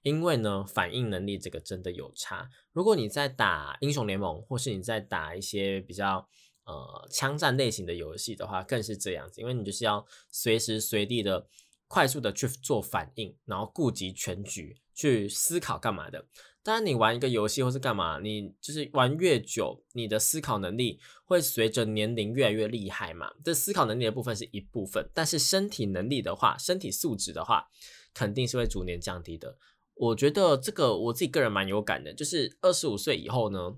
[0.03, 2.49] 因为呢，反应能力这个真的有差。
[2.73, 6.29] 如果你在打英雄联盟，或是你在打一些比较。
[6.67, 11.47] 呃，枪战类型的游戏的话，更是这样子，因为你就是要随时随地的
[11.87, 16.27] 快速的去做反应，然后顾及全局，去思考干嘛的。
[16.63, 23.31] 当然，你玩一个游戏或是干嘛，你就是玩越久，你的思考能力会随着年龄越来越厉害嘛。
[23.45, 27.69] 这思考能力的部分是一部分，但是身体能力的话，身体素质的话，
[28.15, 29.59] 肯定是会逐年降低的。
[29.93, 33.77] 我觉得这个我自己个人蛮有感的，就是二十五岁以后呢，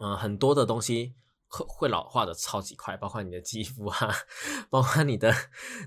[0.00, 1.12] 嗯，很多的东西。
[1.50, 4.14] 会会老化的超级快，包括你的肌肤啊，
[4.70, 5.30] 包括你的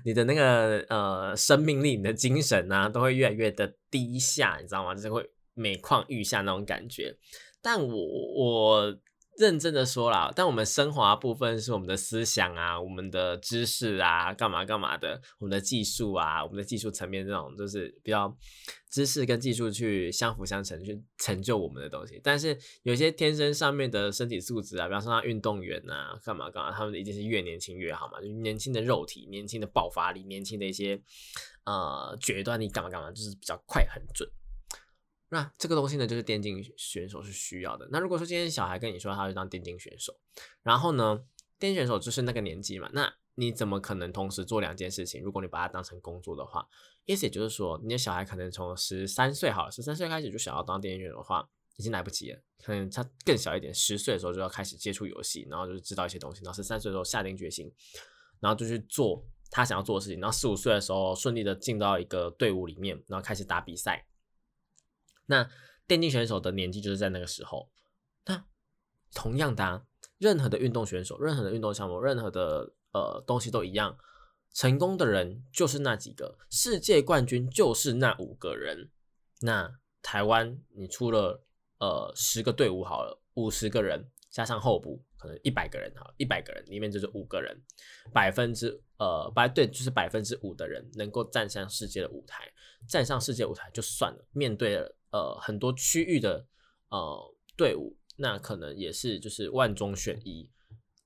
[0.04, 4.94] 你的那个呃生命力、你的精神啊，都会越来越的低下，你知道吗？
[4.94, 7.16] 就是会每况愈下那种感觉。
[7.60, 7.94] 但我
[8.36, 8.96] 我。
[9.36, 18.36] 认真的说啦，但我们升华部分是我们的思想啊，我们的知识啊，干嘛干嘛的，我们的技术啊，我们的技术层面这种，就是比较
[18.90, 22.20] 知识跟技术去相辅相成，去成就我们的东西。
[22.22, 31.00] 但是有些天生上面的身体素质啊，比方说他运动员啊，干嘛干嘛，他们一定是越年轻越好嘛，就年轻的肉体、年轻的爆发力、年轻的一些
[31.64, 34.28] 呃决断力，干嘛干嘛，就是比较快很准。
[35.34, 37.88] 那这个东西呢，就是电竞选手是需要的。
[37.90, 40.16] 那如果说今天小孩跟你说他要当电竞选手，
[40.62, 41.24] 然后呢，
[41.58, 45.20] 电竞选手就是那个年纪嘛，那你怎么可能同时做两件事情？
[45.20, 46.64] 如果你把它当成工作的话，
[47.04, 52.40] 意思也就是说，你的小孩可能从十三岁好，十三岁开始就想要当电竞选手的话，已经来不及了。
[52.64, 57.68] 可能他更小一点，十岁的时候就要开始接触游戏，然后就是知道一些东西，然后十三岁的时候下定决心，
[58.38, 64.06] 然后就去做他想要做的事情，然后四五岁的时候顺利的进到一个队伍里面，然后开始打比赛。
[65.26, 65.48] 那
[65.86, 67.70] 电竞选手的年纪就是在那个时候。
[68.26, 68.44] 那
[69.12, 69.86] 同样的，
[70.18, 73.96] 任何的运动选手、任何的运动项目、任何的呃东西都一样，
[74.52, 78.90] 成功的人就是那几个，世界冠军就是那五个人。
[79.40, 81.44] 那台湾你出了
[81.78, 87.54] 呃十个队伍好了，五十个人加上候补，可能一百个人哈，一百个人里面就是五个人，
[88.12, 92.50] 百分之呃百对就是百分之五的人能够站上世界的舞台，
[92.88, 94.96] 站上世界舞台就算了，面对了。
[95.14, 96.44] 呃，很多区域的
[96.88, 100.50] 呃队伍，那可能也是就是万中选一，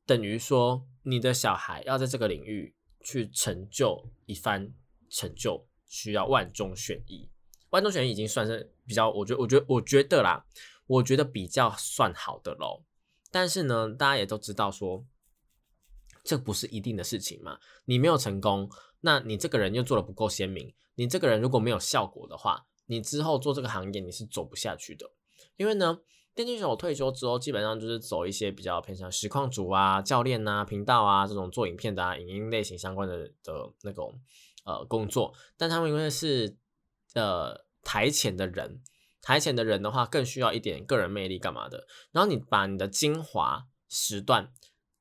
[0.06, 4.72] 等于说你的小孩要在这个领域去成就一番
[5.10, 7.28] 成就，需要万中选一。
[7.68, 10.46] 万中选一已经算是比较，我觉得，我觉得，我觉得啦，
[10.86, 12.82] 我觉得比较算好的喽。
[13.30, 15.04] 但是呢，大家也都知道说，
[16.24, 17.60] 这不是一定的事情嘛。
[17.84, 18.70] 你没有成功，
[19.02, 22.64] 那你这个人又做的不够鲜明，你这个人如果没有效果的话。
[22.88, 25.10] 你之后做这个行业你是走不下去的，
[25.56, 26.00] 因为呢，
[26.34, 34.18] 电竞选手退休之后，基本上就是走一些比较偏向实况组啊、教练啊、频道啊这种做影片的啊、影音类型相关的的那种
[34.64, 35.34] 呃工作。
[35.56, 36.56] 但他们因为是
[37.14, 38.80] 呃台前的人，
[39.20, 41.86] 台前的人的话更需要一点个人魅力干嘛的。
[42.10, 44.52] 然后你把你的精华时段，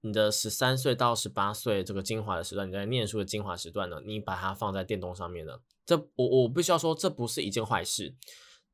[0.01, 5.59] 你的十三岁到十八岁这个精华的时段，你在念书的精华时段呢，你把它放在电动上面呢。
[5.87, 8.13] 这我我必须要说，这不是一件坏事。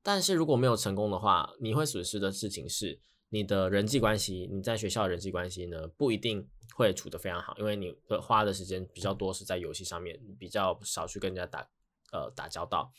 [0.02, 2.99] 但是如果没有成功的话，你会损失的事情是
[3.30, 4.49] 你的人际关系。
[4.52, 6.45] 你在学校的人际关系呢，不一定
[6.76, 11.69] 会处得非常好，因为你花的时间比较多是在游戏上面，比较少去跟人家打
[12.12, 12.91] 呃打交道。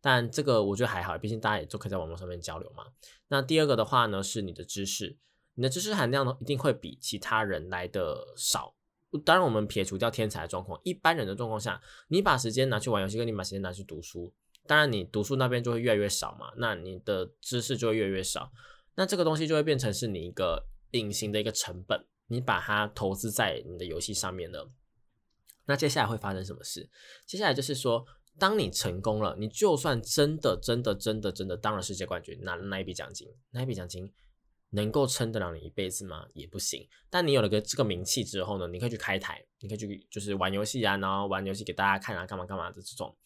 [0.00, 2.86] 但这个我觉得还好，毕竟大家也都可以在网络上面交流嘛。
[3.28, 5.18] 那第二个的话呢，是你的知识，
[5.54, 8.77] 你的知识含量呢一定会比其他人来的少。
[9.24, 14.32] 当然，我们撇除掉天才的状况，一般人的状况下，你把时间拿去玩游戏，跟你把时间拿去读书，
[14.66, 18.52] 当然你读书那边就会越来越少嘛，那你的知识就会越来越少，
[18.96, 24.70] 那这个东西就会变成是你一个隐形的一个成本，你把它投资在你的游戏上面了。
[25.64, 26.88] 那接下来会发生什么事？
[27.24, 28.04] 接下来就是说，
[28.38, 34.12] 当你成功了，你就算真的、真的、真的、真的当了世界冠军，拿了那一笔奖金，那一笔奖金。
[34.70, 36.26] 能够撑得了你一辈子吗？
[36.34, 36.86] 也不行。
[37.08, 43.16] 但你有了个这个名气之后呢，你可以去开台，你可以去就是玩游戏啊，然后玩游戏给大家看啊，干嘛干嘛的这种。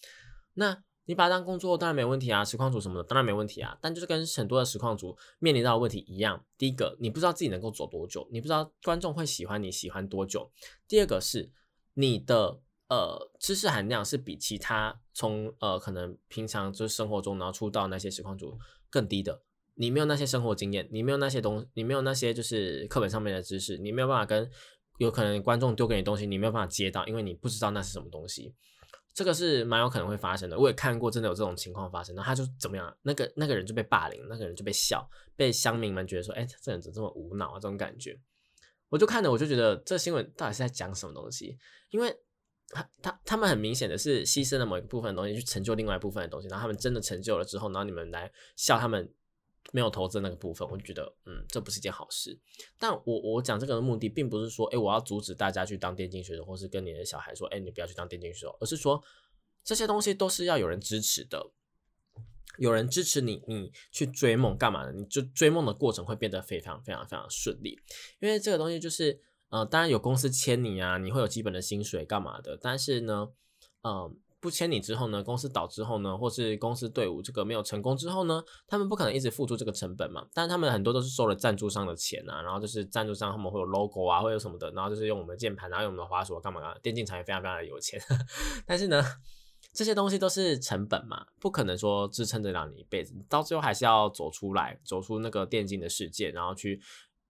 [0.55, 3.77] 那你把它当工作当然没问题啊，实况组什么的当然没问题啊。
[3.81, 10.49] 但就是跟很多的实况组面临到的问题一样，第一个你不知道自己能够走多久，你不知道观众会喜欢你喜欢多久。
[10.87, 11.51] 第二个是
[11.95, 18.57] 你的呃知识含量是比其他从呃可能平常就是生活中然后出道那些实况组
[18.89, 19.43] 更低的。
[19.83, 24.49] 你没有那些生活经验，你没有那些东，你没有那些就是课本上面的知识，你没有办法跟
[24.99, 28.55] 有可能观众丢给你东西，你没有办法接到，因为你不知道那是什么东西。
[29.13, 32.15] 这个是蛮有可能会发生的，我也看过，真的有这种情况发生。
[32.15, 32.97] 那他就怎么样？
[33.03, 38.17] 那个那个人就被霸凌，那个人就被笑，被乡民们觉得说：“哎，这人怎么这么无脑啊？”这种感觉，
[38.89, 41.59] 我就看着我就觉得这新闻到底是在讲什么东西？
[41.91, 42.17] 因为
[42.69, 49.13] 他他他们很明显的是牺牲了某一部分的东西去成就另外一部分的东西，然后他们真的成就了之后，然后你们来笑他们。
[49.71, 52.39] 没有投资那个部分，我就觉得，嗯，这不是一件好事。
[52.79, 59.03] 但我我讲这个的目的，并不是说，哎，我要阻止大家去当电竞选手，或是跟你的小孩说，哎，你不要去当电竞选手，而是说，
[59.63, 61.53] 这些东西都是要有人支持的，
[62.59, 64.93] 有人支持你，你去追梦干嘛的？
[64.93, 67.79] 你就追梦的过程会变得非常非常非常顺利，
[68.21, 73.29] 因为这个东西就是，呃，当然有公司签你啊，你会有基本的薪水干嘛的，但是呢，
[73.83, 74.19] 嗯。
[74.43, 80.27] 不签你之后呢，公司倒之后呢，或是公司队伍这个没有成功之后呢，他们不可能一直付出这个成本嘛。
[80.35, 86.77] 但是他们很多都是收了赞助商的钱啊，然后就是赞助商他们会有 logo 啊，会有什么的，然后就是用我们的键盘，然后用我们的滑鼠干嘛干嘛。
[86.83, 88.01] 电竞产业非常非常的有钱，
[88.67, 89.01] 但是呢，
[89.73, 96.83] 这些东西都是成本嘛，不可能说支撑得了你一辈子，到最后还是要走出来，走出那个电竞的世界，然后去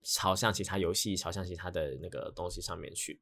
[0.03, 3.21] 朝向其他游戏，朝向其他的那个东西上面去。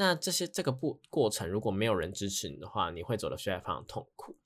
[0.00, 4.38] 那这些这个不过程，如果没有人支持你的话，你会走的非常非常痛苦。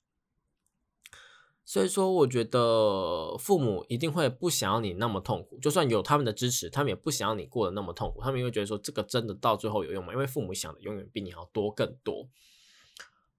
[1.63, 5.57] 所以说，我觉得父母一定会不想要你那么痛苦。
[5.59, 8.21] 就算有他们的支持，他们也不想要你过得那么痛苦。
[8.21, 10.11] 他们会觉得说，这个真的到最后有用吗？
[10.11, 12.27] 因为父母想的永远比你要多更多。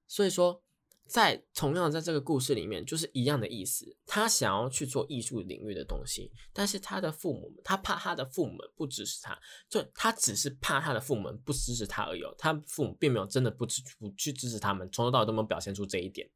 [0.08, 0.62] 所以说。
[1.08, 3.96] 在同样在这个故事里面，就是一样的意思。
[4.06, 9.38] 他想要去做艺术领域的东西，但是他的父母，他怕他的父母不支持他，
[9.68, 12.22] 就他只是怕他的父母不支持他而已。
[12.36, 16.28] 他父母并没有真的不支不去支持他们，从头到尾都没有表现出这一点。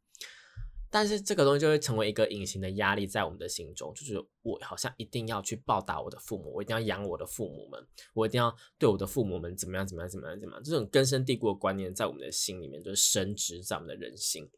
[0.92, 10.64] 但是这个东西就会成为一个隐形的压力在我们的心中，就是我好像一定要去报答我的父母，我一定要养我的父母们，我一定要对我的父母们怎么样怎么样怎么样怎么样。
[10.64, 14.50] 这种根深蒂固的观念在我们的心里面就是深植在我们的人心。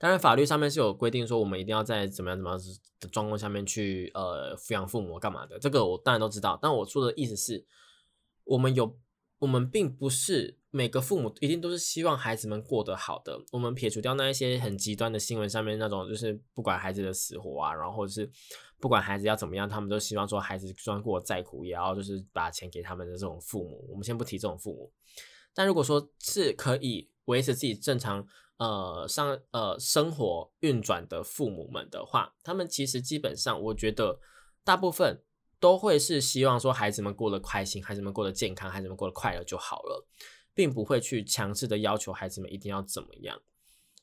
[0.00, 2.60] 当然，法律上面是有规定说，我们一定要在怎么样怎么样
[3.00, 6.56] 的状况下面去呃抚养父母干嘛的，这个我当然都知道。
[6.62, 7.66] 但我说的意思是，
[8.44, 8.96] 我们有，
[9.40, 13.40] 我们并不是每个父母一定都是希望孩子们过得好的。
[13.50, 18.30] 我们撇除掉那一些很极端的新闻上面那种，就是不管孩子的死活啊，然后是
[18.78, 23.84] 不管孩子要怎么样，他们都希望说孩子就算过再苦，也要就是把钱给他们的这种父母。
[23.90, 24.92] 我们先不提这种父母，
[25.52, 28.24] 但如果说是可以维持自己正常。
[28.58, 34.18] 呃，上呃生活运转的父母们的话，他们其实基本上，我觉得
[34.64, 35.22] 大部分
[35.60, 40.06] 都会是希望说孩子们过得开心，孩子们过得健康，孩子们过得快乐就好了，
[40.54, 43.40] 并不会去强制的要求孩子们一定要怎么样。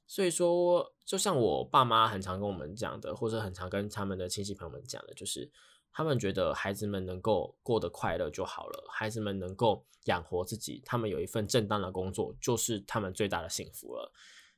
[0.07, 5.51] 所以说，就像我爸妈很常跟我们讲的，或者很常跟他们的亲戚朋友们讲的，就是
[5.91, 14.13] 他们觉得孩子们能够过得快乐就好了，孩子们能够养活自己，他们有一份正当的工作，就是他们最大的幸福了。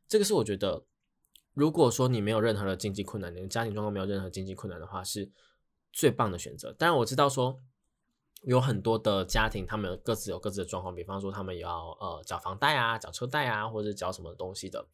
[0.07, 0.85] 这个是我觉得，
[1.53, 5.29] 如果说你没有任何的经济困难，你的家庭状况没有任何经济困难的话，是
[5.91, 6.71] 最棒的选择。
[6.73, 7.59] 当然我知道说
[8.43, 14.87] 有很多的家庭，他们各自有各自的状况，比方说他们要呃缴房贷啊、缴车贷啊，或者缴什么东西的，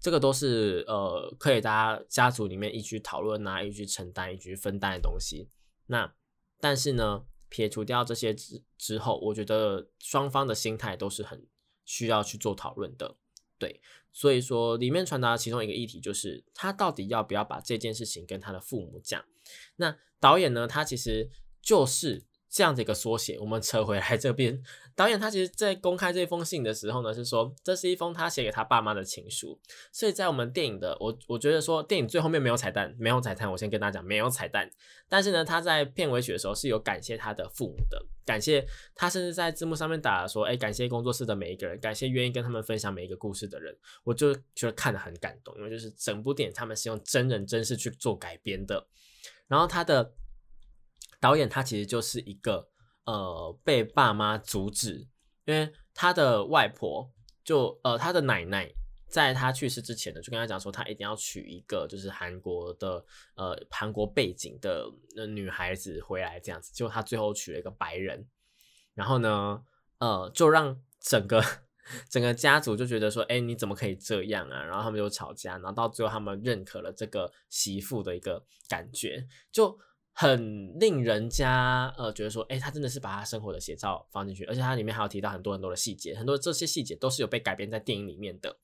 [0.00, 5.48] 这个都是呃可以大家家族里面一起讨论啊、一起承担、一起分担的东西。
[5.86, 6.12] 那
[6.58, 11.46] 但是呢，撇除掉这些之之后，我觉得双方的心态都是很
[11.84, 13.16] 需要去做讨论的。
[13.58, 13.80] 对，
[14.12, 19.24] 所以说里面传达其中一个议题就是他到底要不要把这件事情跟他的父母讲？
[19.76, 22.24] 那导演呢，他其实就是。
[22.56, 24.58] 这样的一个缩写，我们扯回来这边，
[24.96, 29.60] 导演他其实在公开这封信的时候呢，是说这是一封他写给他爸妈的情书。
[29.92, 34.70] 所以在我们电影的我我觉得说电影最后面没有彩蛋，没有彩蛋，我先跟大家讲没有彩蛋。
[35.06, 48.86] 但是呢，他在片尾曲的时候是有感谢他的父母的，感谢他甚至在字幕上面打了说，哎，感谢工作室的每一个人，感谢愿意跟他们分享每一个故事的人，我就觉得看得很感动，因为就是整部电影他们是用真人真事去做改编的，
[49.46, 50.14] 然后他的。
[51.20, 52.68] 导演他其实就是一个
[53.04, 55.08] 呃被爸妈阻止，
[55.44, 57.10] 因为他的外婆
[57.44, 58.70] 就呃他的奶奶
[59.08, 63.04] 在他去世之前呢，就跟他讲说他一定要娶一个就是韩国的
[63.34, 64.90] 呃韩国背景的
[65.28, 68.26] 女孩子回来这样子，结果他最后娶了一个白人，
[68.94, 69.62] 然后呢
[69.98, 71.42] 呃，就让整个
[72.10, 74.62] 整个家族就觉得说，哎，你怎么可以这样啊？
[74.64, 79.78] 然后他们就吵架，然后到最后他们认可了这个媳妇的一个感觉，就
[80.18, 88.56] 很令人家呃觉得说，哎，他真的是把他生活的写照放进去，而且它里面还有提到很多很多的细节，很多这些细节都是有被改编在电影里面的。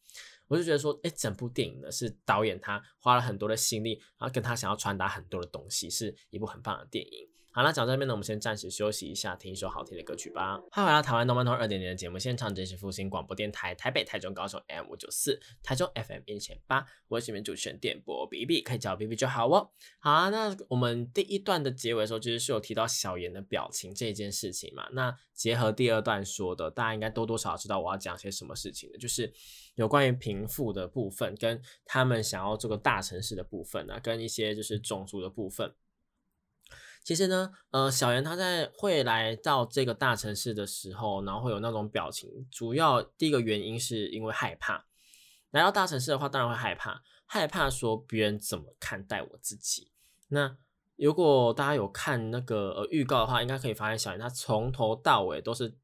[0.49, 7.29] 我就觉得说，哎，整部电影呢是导演他花了很多的心力，然后跟他想要传达很多的东西，是一部很棒的电影。
[7.55, 10.59] 好了，讲到这边呢，我们先暂时休息一下，听一首好听的歌曲吧。
[10.71, 19.71] 欢迎回到台湾动漫通二点零的节目现场，这是复兴广播电台台北、台中、高雄 M 五九四，台中 FM 一千八，我是你们主持人电波 B B，可以叫我 B B 就好哦。
[19.99, 24.89] 好啊，那我们第一段的结尾的时候，其实是有提到小妍的表情这件事情嘛。
[24.93, 29.31] 那结合第二段说的，大家应该多多少少知道我要讲些什么事情的，就是
[29.75, 35.75] 有关于贫富的部分，跟他们想要这个大城市的部分啊，跟一些就是种族的部分。
[37.05, 44.87] 其实呢，呃，小妍她在会来到这个大城市的时候，然后会有那种表情，主要第一个原因是因为害怕。
[45.51, 49.91] 来到大城市的话，当然会害怕，害怕说别人怎么看待我自己。
[50.29, 50.57] 那
[50.97, 55.75] 如果大家有看那个呃预告的话，应该可以发现小妍她从头到尾都是，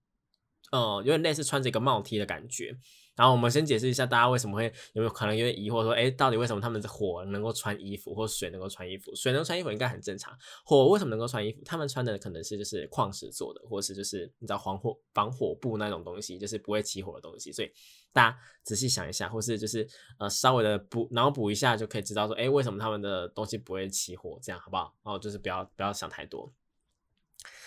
[0.70, 2.78] 呃，有点类似穿着一个帽 T 的感觉。
[3.18, 9.12] 然后我们先解释一下，大家为什么会有没有可能有点疑惑，说，哎，到底为什么他们的火能够穿衣服，或水能够穿衣服？
[9.16, 10.32] 水能穿衣服应该很正常，
[10.64, 11.60] 火为什么能够穿衣服？
[11.64, 17.50] 他们穿的可能是就是矿石做的，或是就是你知道防火防火布那种东西，就是不会起火的东西。
[17.50, 17.72] 所以
[18.12, 19.84] 大家仔细想一下，或是就是
[20.20, 24.38] 呃稍微的补脑补一下，就可以知道说，哎，为什么他们的东西不会起火？
[24.40, 24.94] 这样好不好？
[25.02, 26.52] 然后就是不要不要想太多。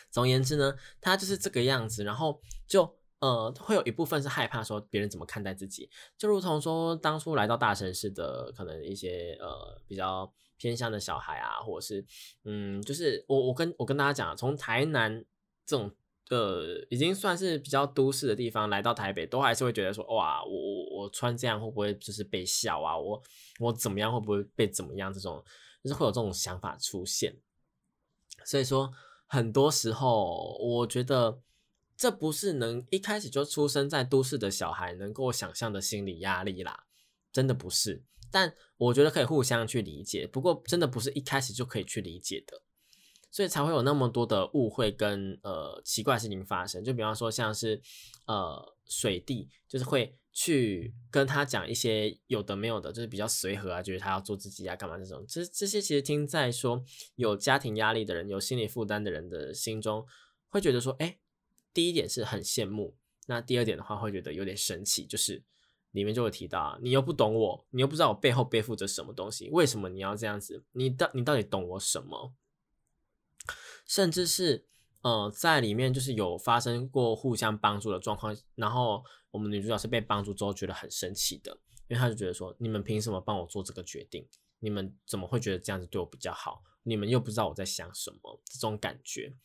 [0.09, 3.00] 总而言之呢，它就是这个样子，然后就。
[3.21, 12.03] 呃，会有一部分是害怕说别人怎么看待自己，就如同说当初来到大城市的可能一些呃比较偏向的小孩啊，或者是
[12.45, 15.23] 嗯，就是我我跟我跟大家讲，从台南
[15.67, 15.91] 这种
[16.31, 22.97] 呃已经算是比较都市的地方来到台北，都还是会觉得说哇，我我我穿这样会不会就是被笑啊？
[22.97, 23.21] 我
[23.59, 25.13] 我怎么样会不会被怎么样？
[25.13, 25.43] 这种
[25.83, 27.37] 就是会有这种想法出现。
[28.45, 28.91] 所以说
[29.27, 31.39] 很多时候我觉得。
[32.01, 36.85] 这不是能一开始就出生在都市的小孩能够想象的心理压力啦，
[37.31, 38.03] 真的不是。
[38.31, 42.63] 但我觉得可以互相去理解，不过真的不是一开始就可以去理解的，
[43.29, 46.83] 所以才会有那么多的误会跟呃奇怪事情发生。
[46.83, 47.79] 就比方说像是
[48.25, 55.23] 呃水弟，就是会去跟他讲一些有的没有的，就是比较随和啊，觉得他要做自己啊，干嘛这种。
[55.27, 56.83] 这这些其实听在说
[57.15, 60.03] 有家庭压力的人、有心理负担的人的心中，
[60.49, 61.19] 会觉得说，哎。
[61.73, 62.95] 第一点是很羡慕，
[63.27, 65.43] 那第二点的话会觉得有点神奇，就是
[65.91, 70.63] 里面就会提到啊，你又不懂我，你又不知道我背后背负着什么东西，为什么你要这样子？
[70.71, 72.33] 你到你到底懂我什么？
[73.85, 74.65] 甚至是
[75.01, 81.51] 呃，在里面就是有发生过互相帮助的状况，然后我们女主角是被帮助之后觉得很生气的，
[81.87, 84.27] 因为她就觉得说，你们凭什么帮我做这个决定？
[84.59, 86.61] 你们怎么会觉得这样子对我比较好？
[86.83, 89.35] 你们又不知道我在想什么，这种感觉。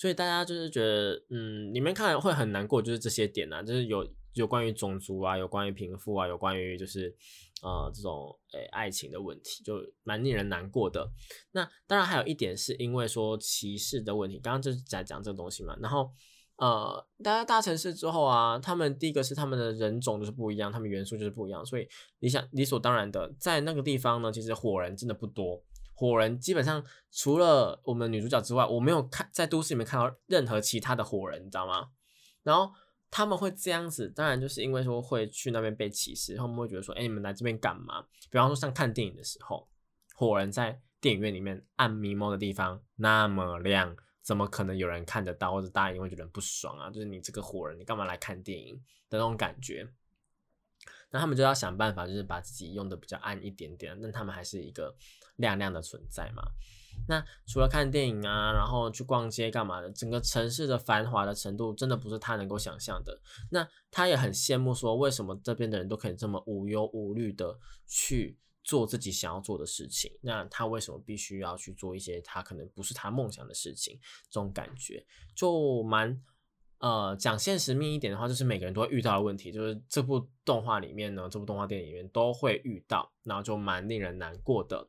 [0.00, 7.14] 所以大家就是觉得，嗯，你们看会很难过，就是这些点啊，就是有有关于种族啊，有关于贫富啊，有关于就是
[7.62, 11.06] 呃这种诶爱情的问题，就蛮令人难过的。
[11.52, 15.76] 那当然还有一点是因为说歧视的问题，刚刚就是在讲这个东西嘛。
[15.82, 16.10] 然后
[16.56, 21.86] 呃，大家大城市之后啊，他们第一个是他们的人种就是不一样，他们元素就是不一样，所以
[22.20, 25.62] 你想理所当然的在那个地方呢，其实火人真的不多。
[26.00, 31.90] 火人基本上除了我们女主角之外，我没有看在都市里面看到任何其他的火人，你知道吗？
[32.42, 32.72] 然后
[33.10, 38.00] 他们会这样子，当然就是因为说会去那边被歧视，他们会觉得说，哎，你们来这边干嘛？
[38.30, 39.68] 比方说像看电影的时候，
[40.14, 45.52] 火人在电影院里面暗迷蒙的地方那么亮，怎么可能有人看得到？
[45.52, 46.88] 或者大家也会觉得不爽啊？
[46.88, 48.74] 就是你这个火人，你干嘛来看电影
[49.10, 49.86] 的那种感觉？
[51.10, 54.96] 那他们就要想办法，就是把自己用的比较暗一点点，但他们还是一个。
[55.40, 56.42] 亮亮的存在嘛？
[57.08, 63.18] 那除了看电影啊，然后去逛街干嘛的，整个城市的繁华的程度，真的不是他能够想象的。
[63.50, 70.12] 那他也很羡慕，说为什么这边的人都可以这么无忧无虑的去做自己想要做的事情？
[70.20, 73.98] 那他为什么必须要去做一些他可能不是他梦想的事情？
[74.28, 76.22] 这种感觉就蛮
[76.78, 84.86] 呃，讲现实面一点的话，就是每个人都会遇到的问题，就是这部动画里面呢，这部动画电影里面都会遇到，然后就蛮令人难过的。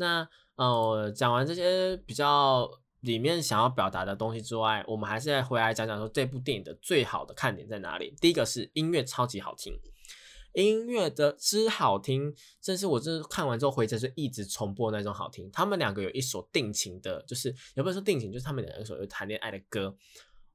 [0.00, 0.26] 那
[0.56, 2.68] 呃，讲完这些比较
[3.00, 8.14] 里面想要表达的东西之外，我们还是再回来讲讲说这部电影的最好的看点在哪里。
[8.20, 9.72] 第一个是音乐超级好听，
[10.54, 15.50] 音乐的之好听，真是我这看完之后回家就一直重播那种好听。
[15.52, 19.94] 他们两个有一首定情的，就是也不是说定情，就是他们两个首有谈恋爱的歌，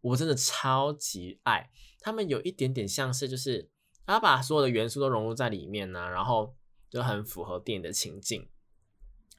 [0.01, 1.69] 我真的超级爱。
[1.99, 3.69] 他们有一点点像是就是
[4.05, 6.55] 他把所有的元素都融入在里面呢、然后
[6.89, 8.47] 就很符合电影的情境。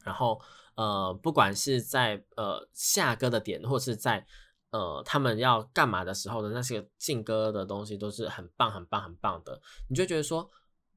[0.07, 0.41] 然后
[0.77, 4.25] 呃，不管是在呃下歌的点，或是在
[4.71, 9.61] 呃他们要干嘛的时候的那些进歌的东西，都是很棒、很棒、很棒的。
[9.89, 10.49] 你就觉得说，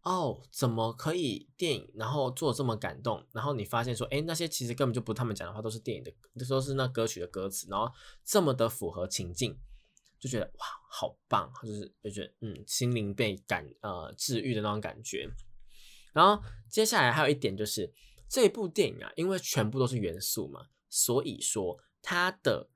[0.04, 3.26] 哦，怎么可以电影然后做这么感动？
[3.32, 6.14] 然后你发现说，哎，那些其实根本就不他们讲的话，都是电影的，
[6.48, 7.92] 都是那歌曲的歌词，然后
[8.24, 9.58] 这么的符合情境，
[10.20, 15.28] 就觉得哇，好棒，就是就觉得嗯，心灵被感呃治愈的那种感觉。
[16.14, 17.92] 然后接下来还有一点就是。
[18.30, 22.70] 这部电影啊，因为全部都是元素嘛，所以说它的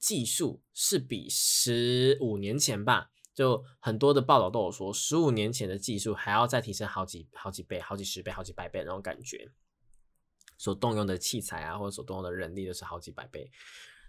[0.00, 9.52] 技术是比十五年前吧，就很多的报道都有说，十五年前的技术还要再提升好几好几倍、好几十倍、好几百倍那种感觉。
[10.58, 13.48] 所动用的器材啊，或者所动用的人力都是好几百倍，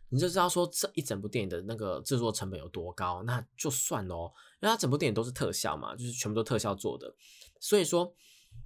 [0.09, 3.21] 你就知道说这一整部电影的那个制作成本有多高。
[3.21, 7.15] 那就算哦，因为它整部电影都是特效嘛，就是全部都特效做的，
[7.59, 8.15] 所以说。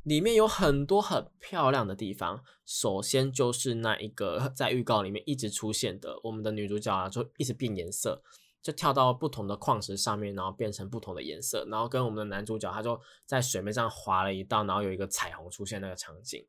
[0.03, 2.43] 里面有很多很漂亮的地方。
[2.65, 8.21] 首先就是那一个在预告里面一直出现的，我们的女主角啊，就一直变颜色，
[8.61, 16.45] 就跳到不同的矿石上面，然后变成不同的颜色，然后跟我们的男主角他就在水面上划了一道，然后有一个彩虹出现那个场景，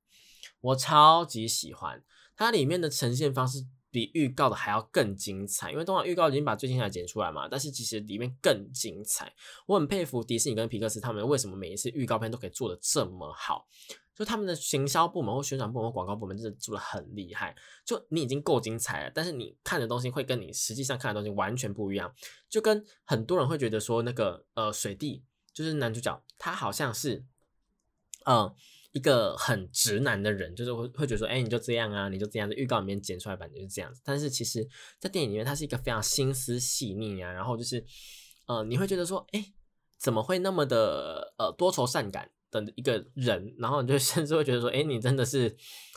[0.60, 2.02] 我超级喜欢
[2.36, 3.66] 它里面的呈现方式。
[3.92, 9.32] 比预告的还要更精彩，因为通常预告已经把最精彩剪出来嘛，但是其实里面更精彩。
[9.66, 13.68] 我很佩服迪士尼跟皮克斯他们为什么每一次预告片都可以做的这么好，
[14.14, 17.54] 就他们的行销部门或宣传部门或、广告部门真的做的很厉害。
[17.84, 22.12] 就你已经够精彩了，但是你看的东西会跟你实际上看的东西完全不一样。
[22.48, 25.22] 就跟很多人会觉得说，那个呃水弟
[25.52, 27.24] 就是男主角，他好像是
[28.24, 28.54] 嗯。
[28.92, 34.00] 一个很直男的人，就是会会觉得说，哎，你就这样啊，你就这样，在预告里面剪出来版就是这样子。
[34.04, 34.68] 但是其实，
[35.00, 37.84] 在电影里面，他是一个非常心思细腻啊，然后就是，
[38.46, 39.52] 呃，你会觉得说，哎，
[39.98, 43.54] 怎么会那么的呃多愁善感的一个人？
[43.58, 45.48] 然后你就 甚至会觉得说，哎，你真的是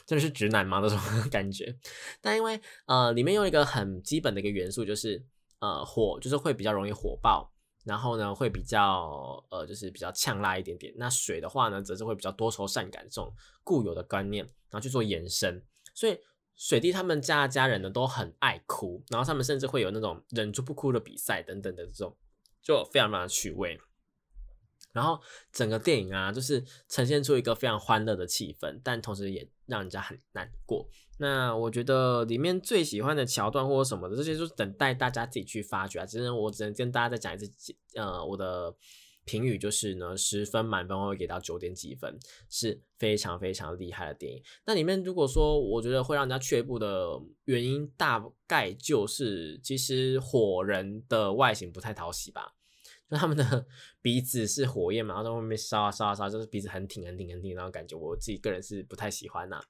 [0.05, 0.79] 真的是直男吗？
[0.79, 0.97] 那种
[1.29, 1.75] 感觉。
[2.21, 5.25] 但因为呃，里面用一个很基本的一个元素，就是
[5.59, 7.51] 呃火，就是会比较容易火爆。
[7.85, 10.93] 然后呢，会比较呃，就是比较呛辣一点点。
[10.97, 13.33] 那水的话呢，则是会比较多愁善感这种
[13.63, 15.63] 固有的观念，然后去做延伸。
[15.93, 16.19] 所以
[16.55, 22.17] 水弟他们家家人呢都很爱哭，然后他们甚至会有那种忍住不哭的比赛等等的这种，
[22.61, 23.79] 就非常非常趣味。
[24.91, 25.21] 然后
[25.51, 30.89] 整个电影啊，就是呈现出一个非常欢乐的气氛，但同时也让人家很难过。
[31.17, 36.05] 那我觉得里面最喜欢的桥段或者什么的，这些就是等待大家自己去发掘啊。
[36.05, 38.75] 只是我只能跟大家再讲一次，呃，我的
[39.23, 44.43] 评语就是呢，十分满分会给到九点几分，是非常非常厉害的电影。
[44.65, 52.55] 那里面如果说我觉得会让人家却步的原因，大概就是其实火人的外形不太讨喜吧。
[53.09, 53.65] 就他们的
[54.01, 59.61] 鼻子是火焰嘛，然后在外面烧啊烧啊烧，就是鼻子很挺很挺很挺那种感觉，我自己个人是不太喜欢呐。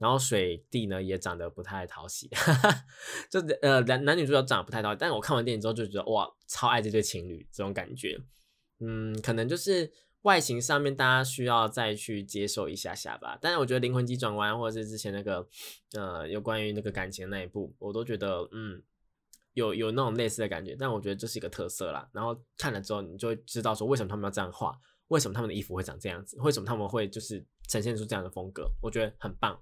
[0.00, 2.84] 然后水弟呢也长得不太讨喜，哈 哈
[3.30, 8.18] 就呃男男女主角长得不太讨喜，但是我看完电影之后就觉得哇，超爱这对情侣这种感觉。
[8.80, 9.92] 嗯，可能就是
[10.22, 13.38] 外形上面大家需要再去接受一下下吧。
[13.40, 15.46] 但是我觉得灵魂急转弯或者是之前那个
[15.92, 18.82] 呃有关于那个感情那一部，我都觉得嗯。
[19.54, 22.08] 有有那种类似的感觉，但我觉得这是一个特色啦。
[22.12, 24.78] 然后看了之后，你就会知道说为什么他们要这样画，
[25.08, 29.60] 为什么他们的衣服会长这样子，为什么他们会就是呈现出这样的风格，我觉得很棒。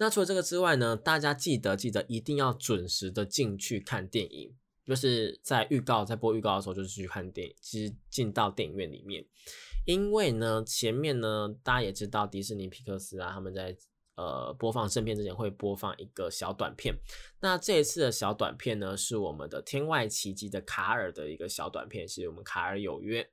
[0.00, 9.24] 那除了这个之外呢，大家记得记得一定要准时的进去看电影，就是在预告在播预告的时候就是去看电影，其实进到电影院里面，
[9.84, 13.76] 因为呢前面呢大家也知道迪士尼皮克斯啊他们在。
[14.16, 16.94] 呃，播放正片之前会播放一个小短片。
[17.40, 23.26] 那这一次的小短片呢，是我们的《天外奇迹》的卡尔的一个小短片，是我们卡尔有约。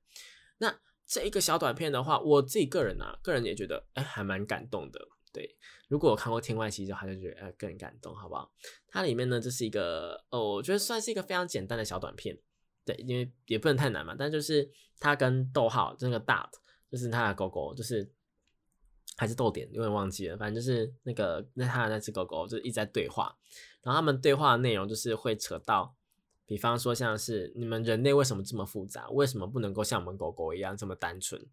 [0.59, 0.73] 那
[1.05, 5.05] 这一个小短片的话，我自己个人啊，个人也觉得，哎，还蛮感动的。
[5.33, 5.57] 对，
[5.87, 8.51] 如果我看过《天外奇迹》，就觉得呃更感动，好不好？
[8.87, 12.37] 它里面呢，这是一个哦，我觉得算是一个非常简单的小短片。
[12.85, 14.15] 对，因为也不能太难嘛。
[14.17, 14.69] 但就是
[14.99, 16.49] 它跟逗号这个 dot，
[16.91, 18.11] 就是它的狗狗，就是。
[19.19, 20.37] 还是逗点，有点忘记了。
[20.37, 23.35] 反正就是那个那它的那只狗狗，就是一直在对话。
[23.81, 25.95] 然后他们对话的内容就是会扯到，
[26.45, 29.09] 比方说像是你们人类为什么这么复杂？
[29.09, 31.43] 为什么不能够像我们狗狗一样这么单纯？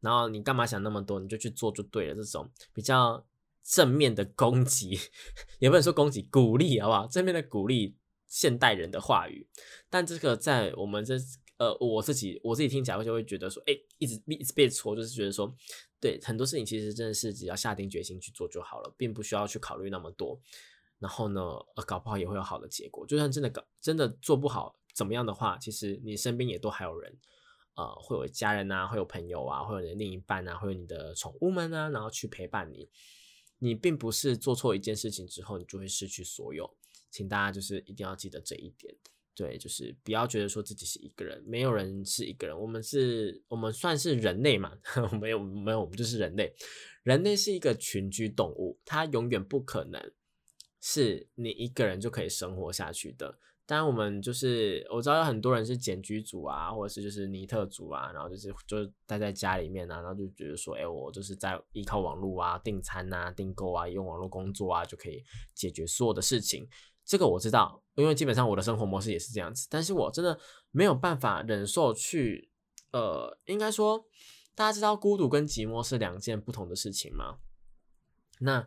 [0.00, 1.18] 然后你干嘛想那么多？
[1.18, 2.14] 你就去做就对了。
[2.16, 3.24] 这种比较
[3.66, 4.98] 正面的攻击，
[5.58, 7.06] 也不能说攻击，鼓励好不好？
[7.06, 7.96] 正面的鼓励
[8.26, 9.48] 现代人的话语。
[9.90, 11.16] 但这个在我们这
[11.58, 15.54] 呃我自己我自己听起来就会觉得说，哎，一直一直被戳，就是觉得说。
[15.98, 20.38] 对很多事情，其实真的是只要下定决心去做就好了，并不需要去考虑那么多。
[20.98, 21.40] 然后呢，
[21.86, 23.06] 搞不好也会有好的结果。
[23.06, 27.18] 就算真的搞真的做不好怎么样的话，其实你身边也都还有人，
[27.76, 32.90] 呃，会有家人啊，会有朋友啊，会有你的另一半啊，会有你的宠物们啊，然后去陪伴你。
[33.58, 36.76] 你并不是做错一件事情之后，你就会失去所有。
[37.10, 38.94] 请大家就是一定要记得这一点。
[39.34, 44.78] 对，就是不要觉得说自己是一个人，没有人是一个人，我们是，我们算是人类嘛？
[45.20, 46.54] 没有，没有，我们就是人类。
[47.02, 50.10] 人类是一个群居动物，它永远不可能
[50.80, 53.38] 是你一个人就可以生活下去的。
[53.68, 65.20] 当然，我们就是我知道有很多人是简居族啊，或者是就是尼特族啊，然后就是就待在家里面啊，然后就觉得说，哎，我就是在依靠网络啊，订餐啊，订购啊，用网络工作啊，就可以
[65.52, 66.68] 解决所有的事情。
[67.04, 70.38] 这个我知道，因为基本上我的生活模式也是这样子，但是我真的
[70.70, 72.48] 没有办法忍受去，
[72.92, 74.06] 呃，应该说，
[74.54, 77.38] 大家知道孤独跟寂寞是两件不同的事情吗？
[78.38, 78.64] 那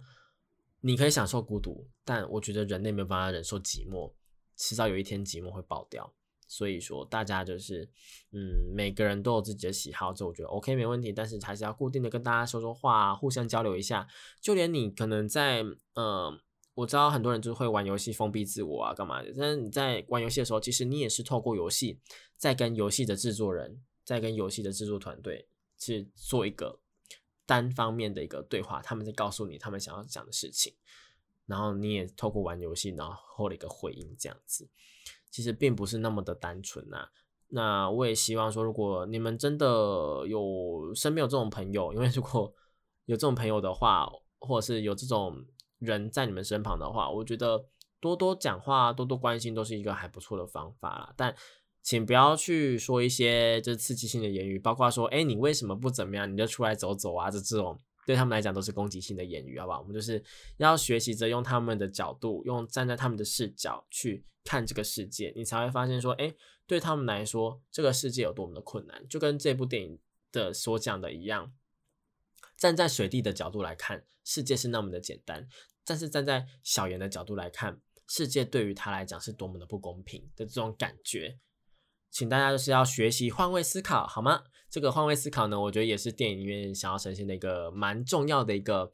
[0.81, 4.13] 你可以享受孤独，但我觉得人类没有办法忍受寂寞，
[4.59, 6.13] 迟早有一天寂寞会爆掉。
[6.47, 7.89] 所以说，大家就是，
[8.31, 14.07] 嗯，每个人都有自己的喜好，这我觉得 OK 没问题，但是还是要固定的跟大家说说话，互相交流一下，
[14.39, 16.39] 就连你可能在，呃。
[16.75, 19.33] 我知道很多人就是会玩游戏封闭自我啊，干嘛的？
[19.37, 21.99] 但是你在玩游戏的时候，其实你也是透过游戏
[22.37, 26.79] 在跟游戏的制作人，在跟游戏的制作团队去做一个
[27.45, 30.73] 单方面的一个对话，他们在告诉你他们想要讲的事情，
[31.49, 34.69] 然后你也透过玩游戏，然后的一个回应，这样子，
[35.29, 37.09] 其实并不是那么的单纯啊。
[37.49, 42.53] 那我也希望说，如果你们真的有身边有这种朋友，因为如果
[43.05, 44.07] 有这种朋友的话，
[44.39, 45.45] 或者是有这种。
[45.79, 47.65] 人在你们身旁的话，我觉得
[48.01, 51.13] 多多讲话、多多关心都是一个还不错的方法啦。
[51.15, 51.33] 但
[51.81, 56.29] 请不要去说一些就是刺激性的言语，包括说“哎，你为什么不怎么样？
[56.29, 57.79] 你就出来走走啊”这这种，
[58.09, 59.81] 对他们来讲都是攻击性的言语，好不好？
[59.81, 60.19] 我们就是
[60.57, 66.33] 要学习着用他们的角度，用站在他们的视角去看这个世界，你才会发现说，哎，
[66.65, 69.99] 对他们来说，这个世界有多么的困难，就跟这部电影
[70.31, 71.53] 的所讲的一样，
[72.57, 75.47] 站在水地的角度来看，世界是那么的简单。
[75.85, 81.37] 但是站在小严的角度来看，世界对于他来讲是多么的不公平的这种感觉，
[82.09, 84.45] 请大家就是要学习换位思考，好吗？
[84.69, 88.91] 这个换位思考呢，我觉得也是电影里面想要呈现的一个蛮重要的一个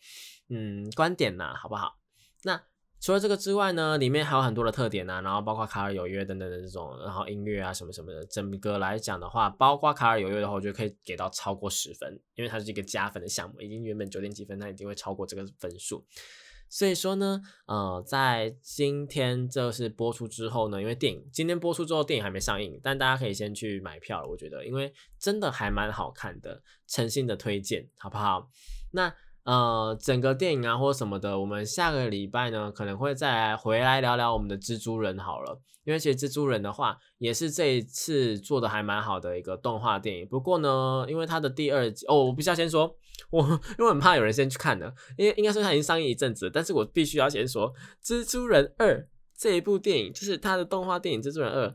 [0.49, 1.97] 嗯观点呐，好不好？
[2.43, 2.63] 那
[3.01, 16.03] 除了这个之外呢，里面还有很多的特点呐，然后包括卡尔有约等等的这种，然后音乐啊什么什么的，整个来讲的话，包括卡尔有约的话，我觉得可以给到超过十分，因为它是一个加分的项目，已经原本九点几分，它一定会超过这个分数。
[16.75, 24.27] 所以说呢，呃，在今天这是播出之后呢，因为电影今天播出之后，电影还没上映，但大家可以先去买票了。
[24.27, 28.49] 我觉得，因为真的还蛮好看的，诚心的推荐，好不好？
[28.91, 29.15] 那
[29.45, 35.61] 呃，整个电影啊或者什么的，我们下个礼拜呢可能会再回来聊聊我们的蜘蛛人好了。
[35.83, 40.27] 因为其实蜘蛛人的话，也是这一次做的还蛮好的一个动画电影。
[40.27, 42.95] 不过呢，因为它的第二集哦，我必须要先说。
[43.29, 43.43] 我
[43.77, 47.71] 因为很怕有人先去看呢，因为应该说它已经上映一阵子，但是我必须要先说
[48.03, 48.97] 《蜘蛛人二》
[49.37, 51.67] 这一部电影，就是它的动画电影《蜘蛛人二》。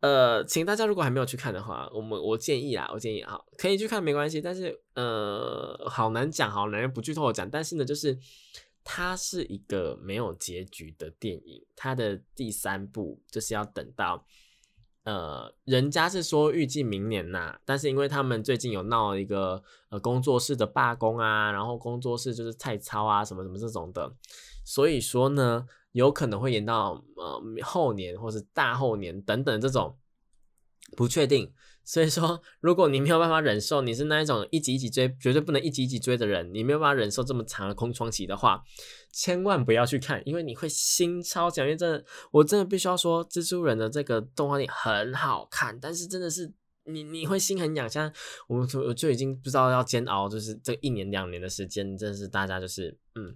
[0.00, 8.18] 呃，请大家如果还没有去看的话，我们我建议啊，我建议啊，可以去看没关系，但是呃，好难讲，好难不剧透讲，但是呢，就是
[8.82, 14.24] 它是一个没有结局的电影，它的第三部就是要等到。
[15.04, 24.12] 呃，人家是说预计明年呐，但是因为他们最近有闹一个呃工作室的罢工啊，然后工作室就是太操啊什么什么这种的，
[24.62, 29.96] 所以说呢，有可能会延到呃后年或是大后年等等这种
[30.96, 31.52] 不确定。
[31.82, 38.62] 所以说，如果你没有办法忍受，你是那一种一集一集追，绝对不能一集一集追的人，你没有办法忍受这么长的空窗期的话，
[39.10, 41.64] 千万不要去看，因为你会心超强。
[41.64, 46.52] 因为真的，我真的必须要说，蜘蛛人的这个动画电影很好看，但是真的是
[46.84, 47.88] 你你会心很痒。
[47.88, 48.12] 像
[48.46, 53.34] 我们我就已经不知道要煎熬，就是这一年两年的时间，真的是大家就是嗯。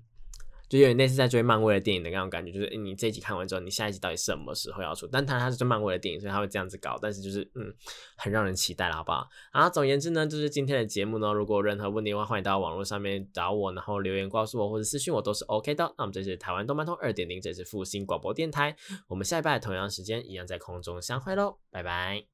[0.68, 5.06] 就有点类似在追漫威的电影的那种感觉，就是你这一集看完之后，你下一集到底什么时候要出？
[5.06, 6.98] 但他他是追漫威的电影，所以他会这样子搞。
[7.00, 7.72] 但是就是嗯，
[8.16, 9.28] 很让人期待了，好不好？
[9.52, 15.84] 啊，总言之呢，就是今天的节目呢，如果任何问题的话，欢迎到网络上面找我，然后留言告诉我或者私信我都是 OK 的。
[15.98, 18.74] 那我们这是台湾动漫通二点零，这是复兴广播电台，
[19.08, 22.33] 我们下一拜同样时间一样在空中相会喽，拜拜。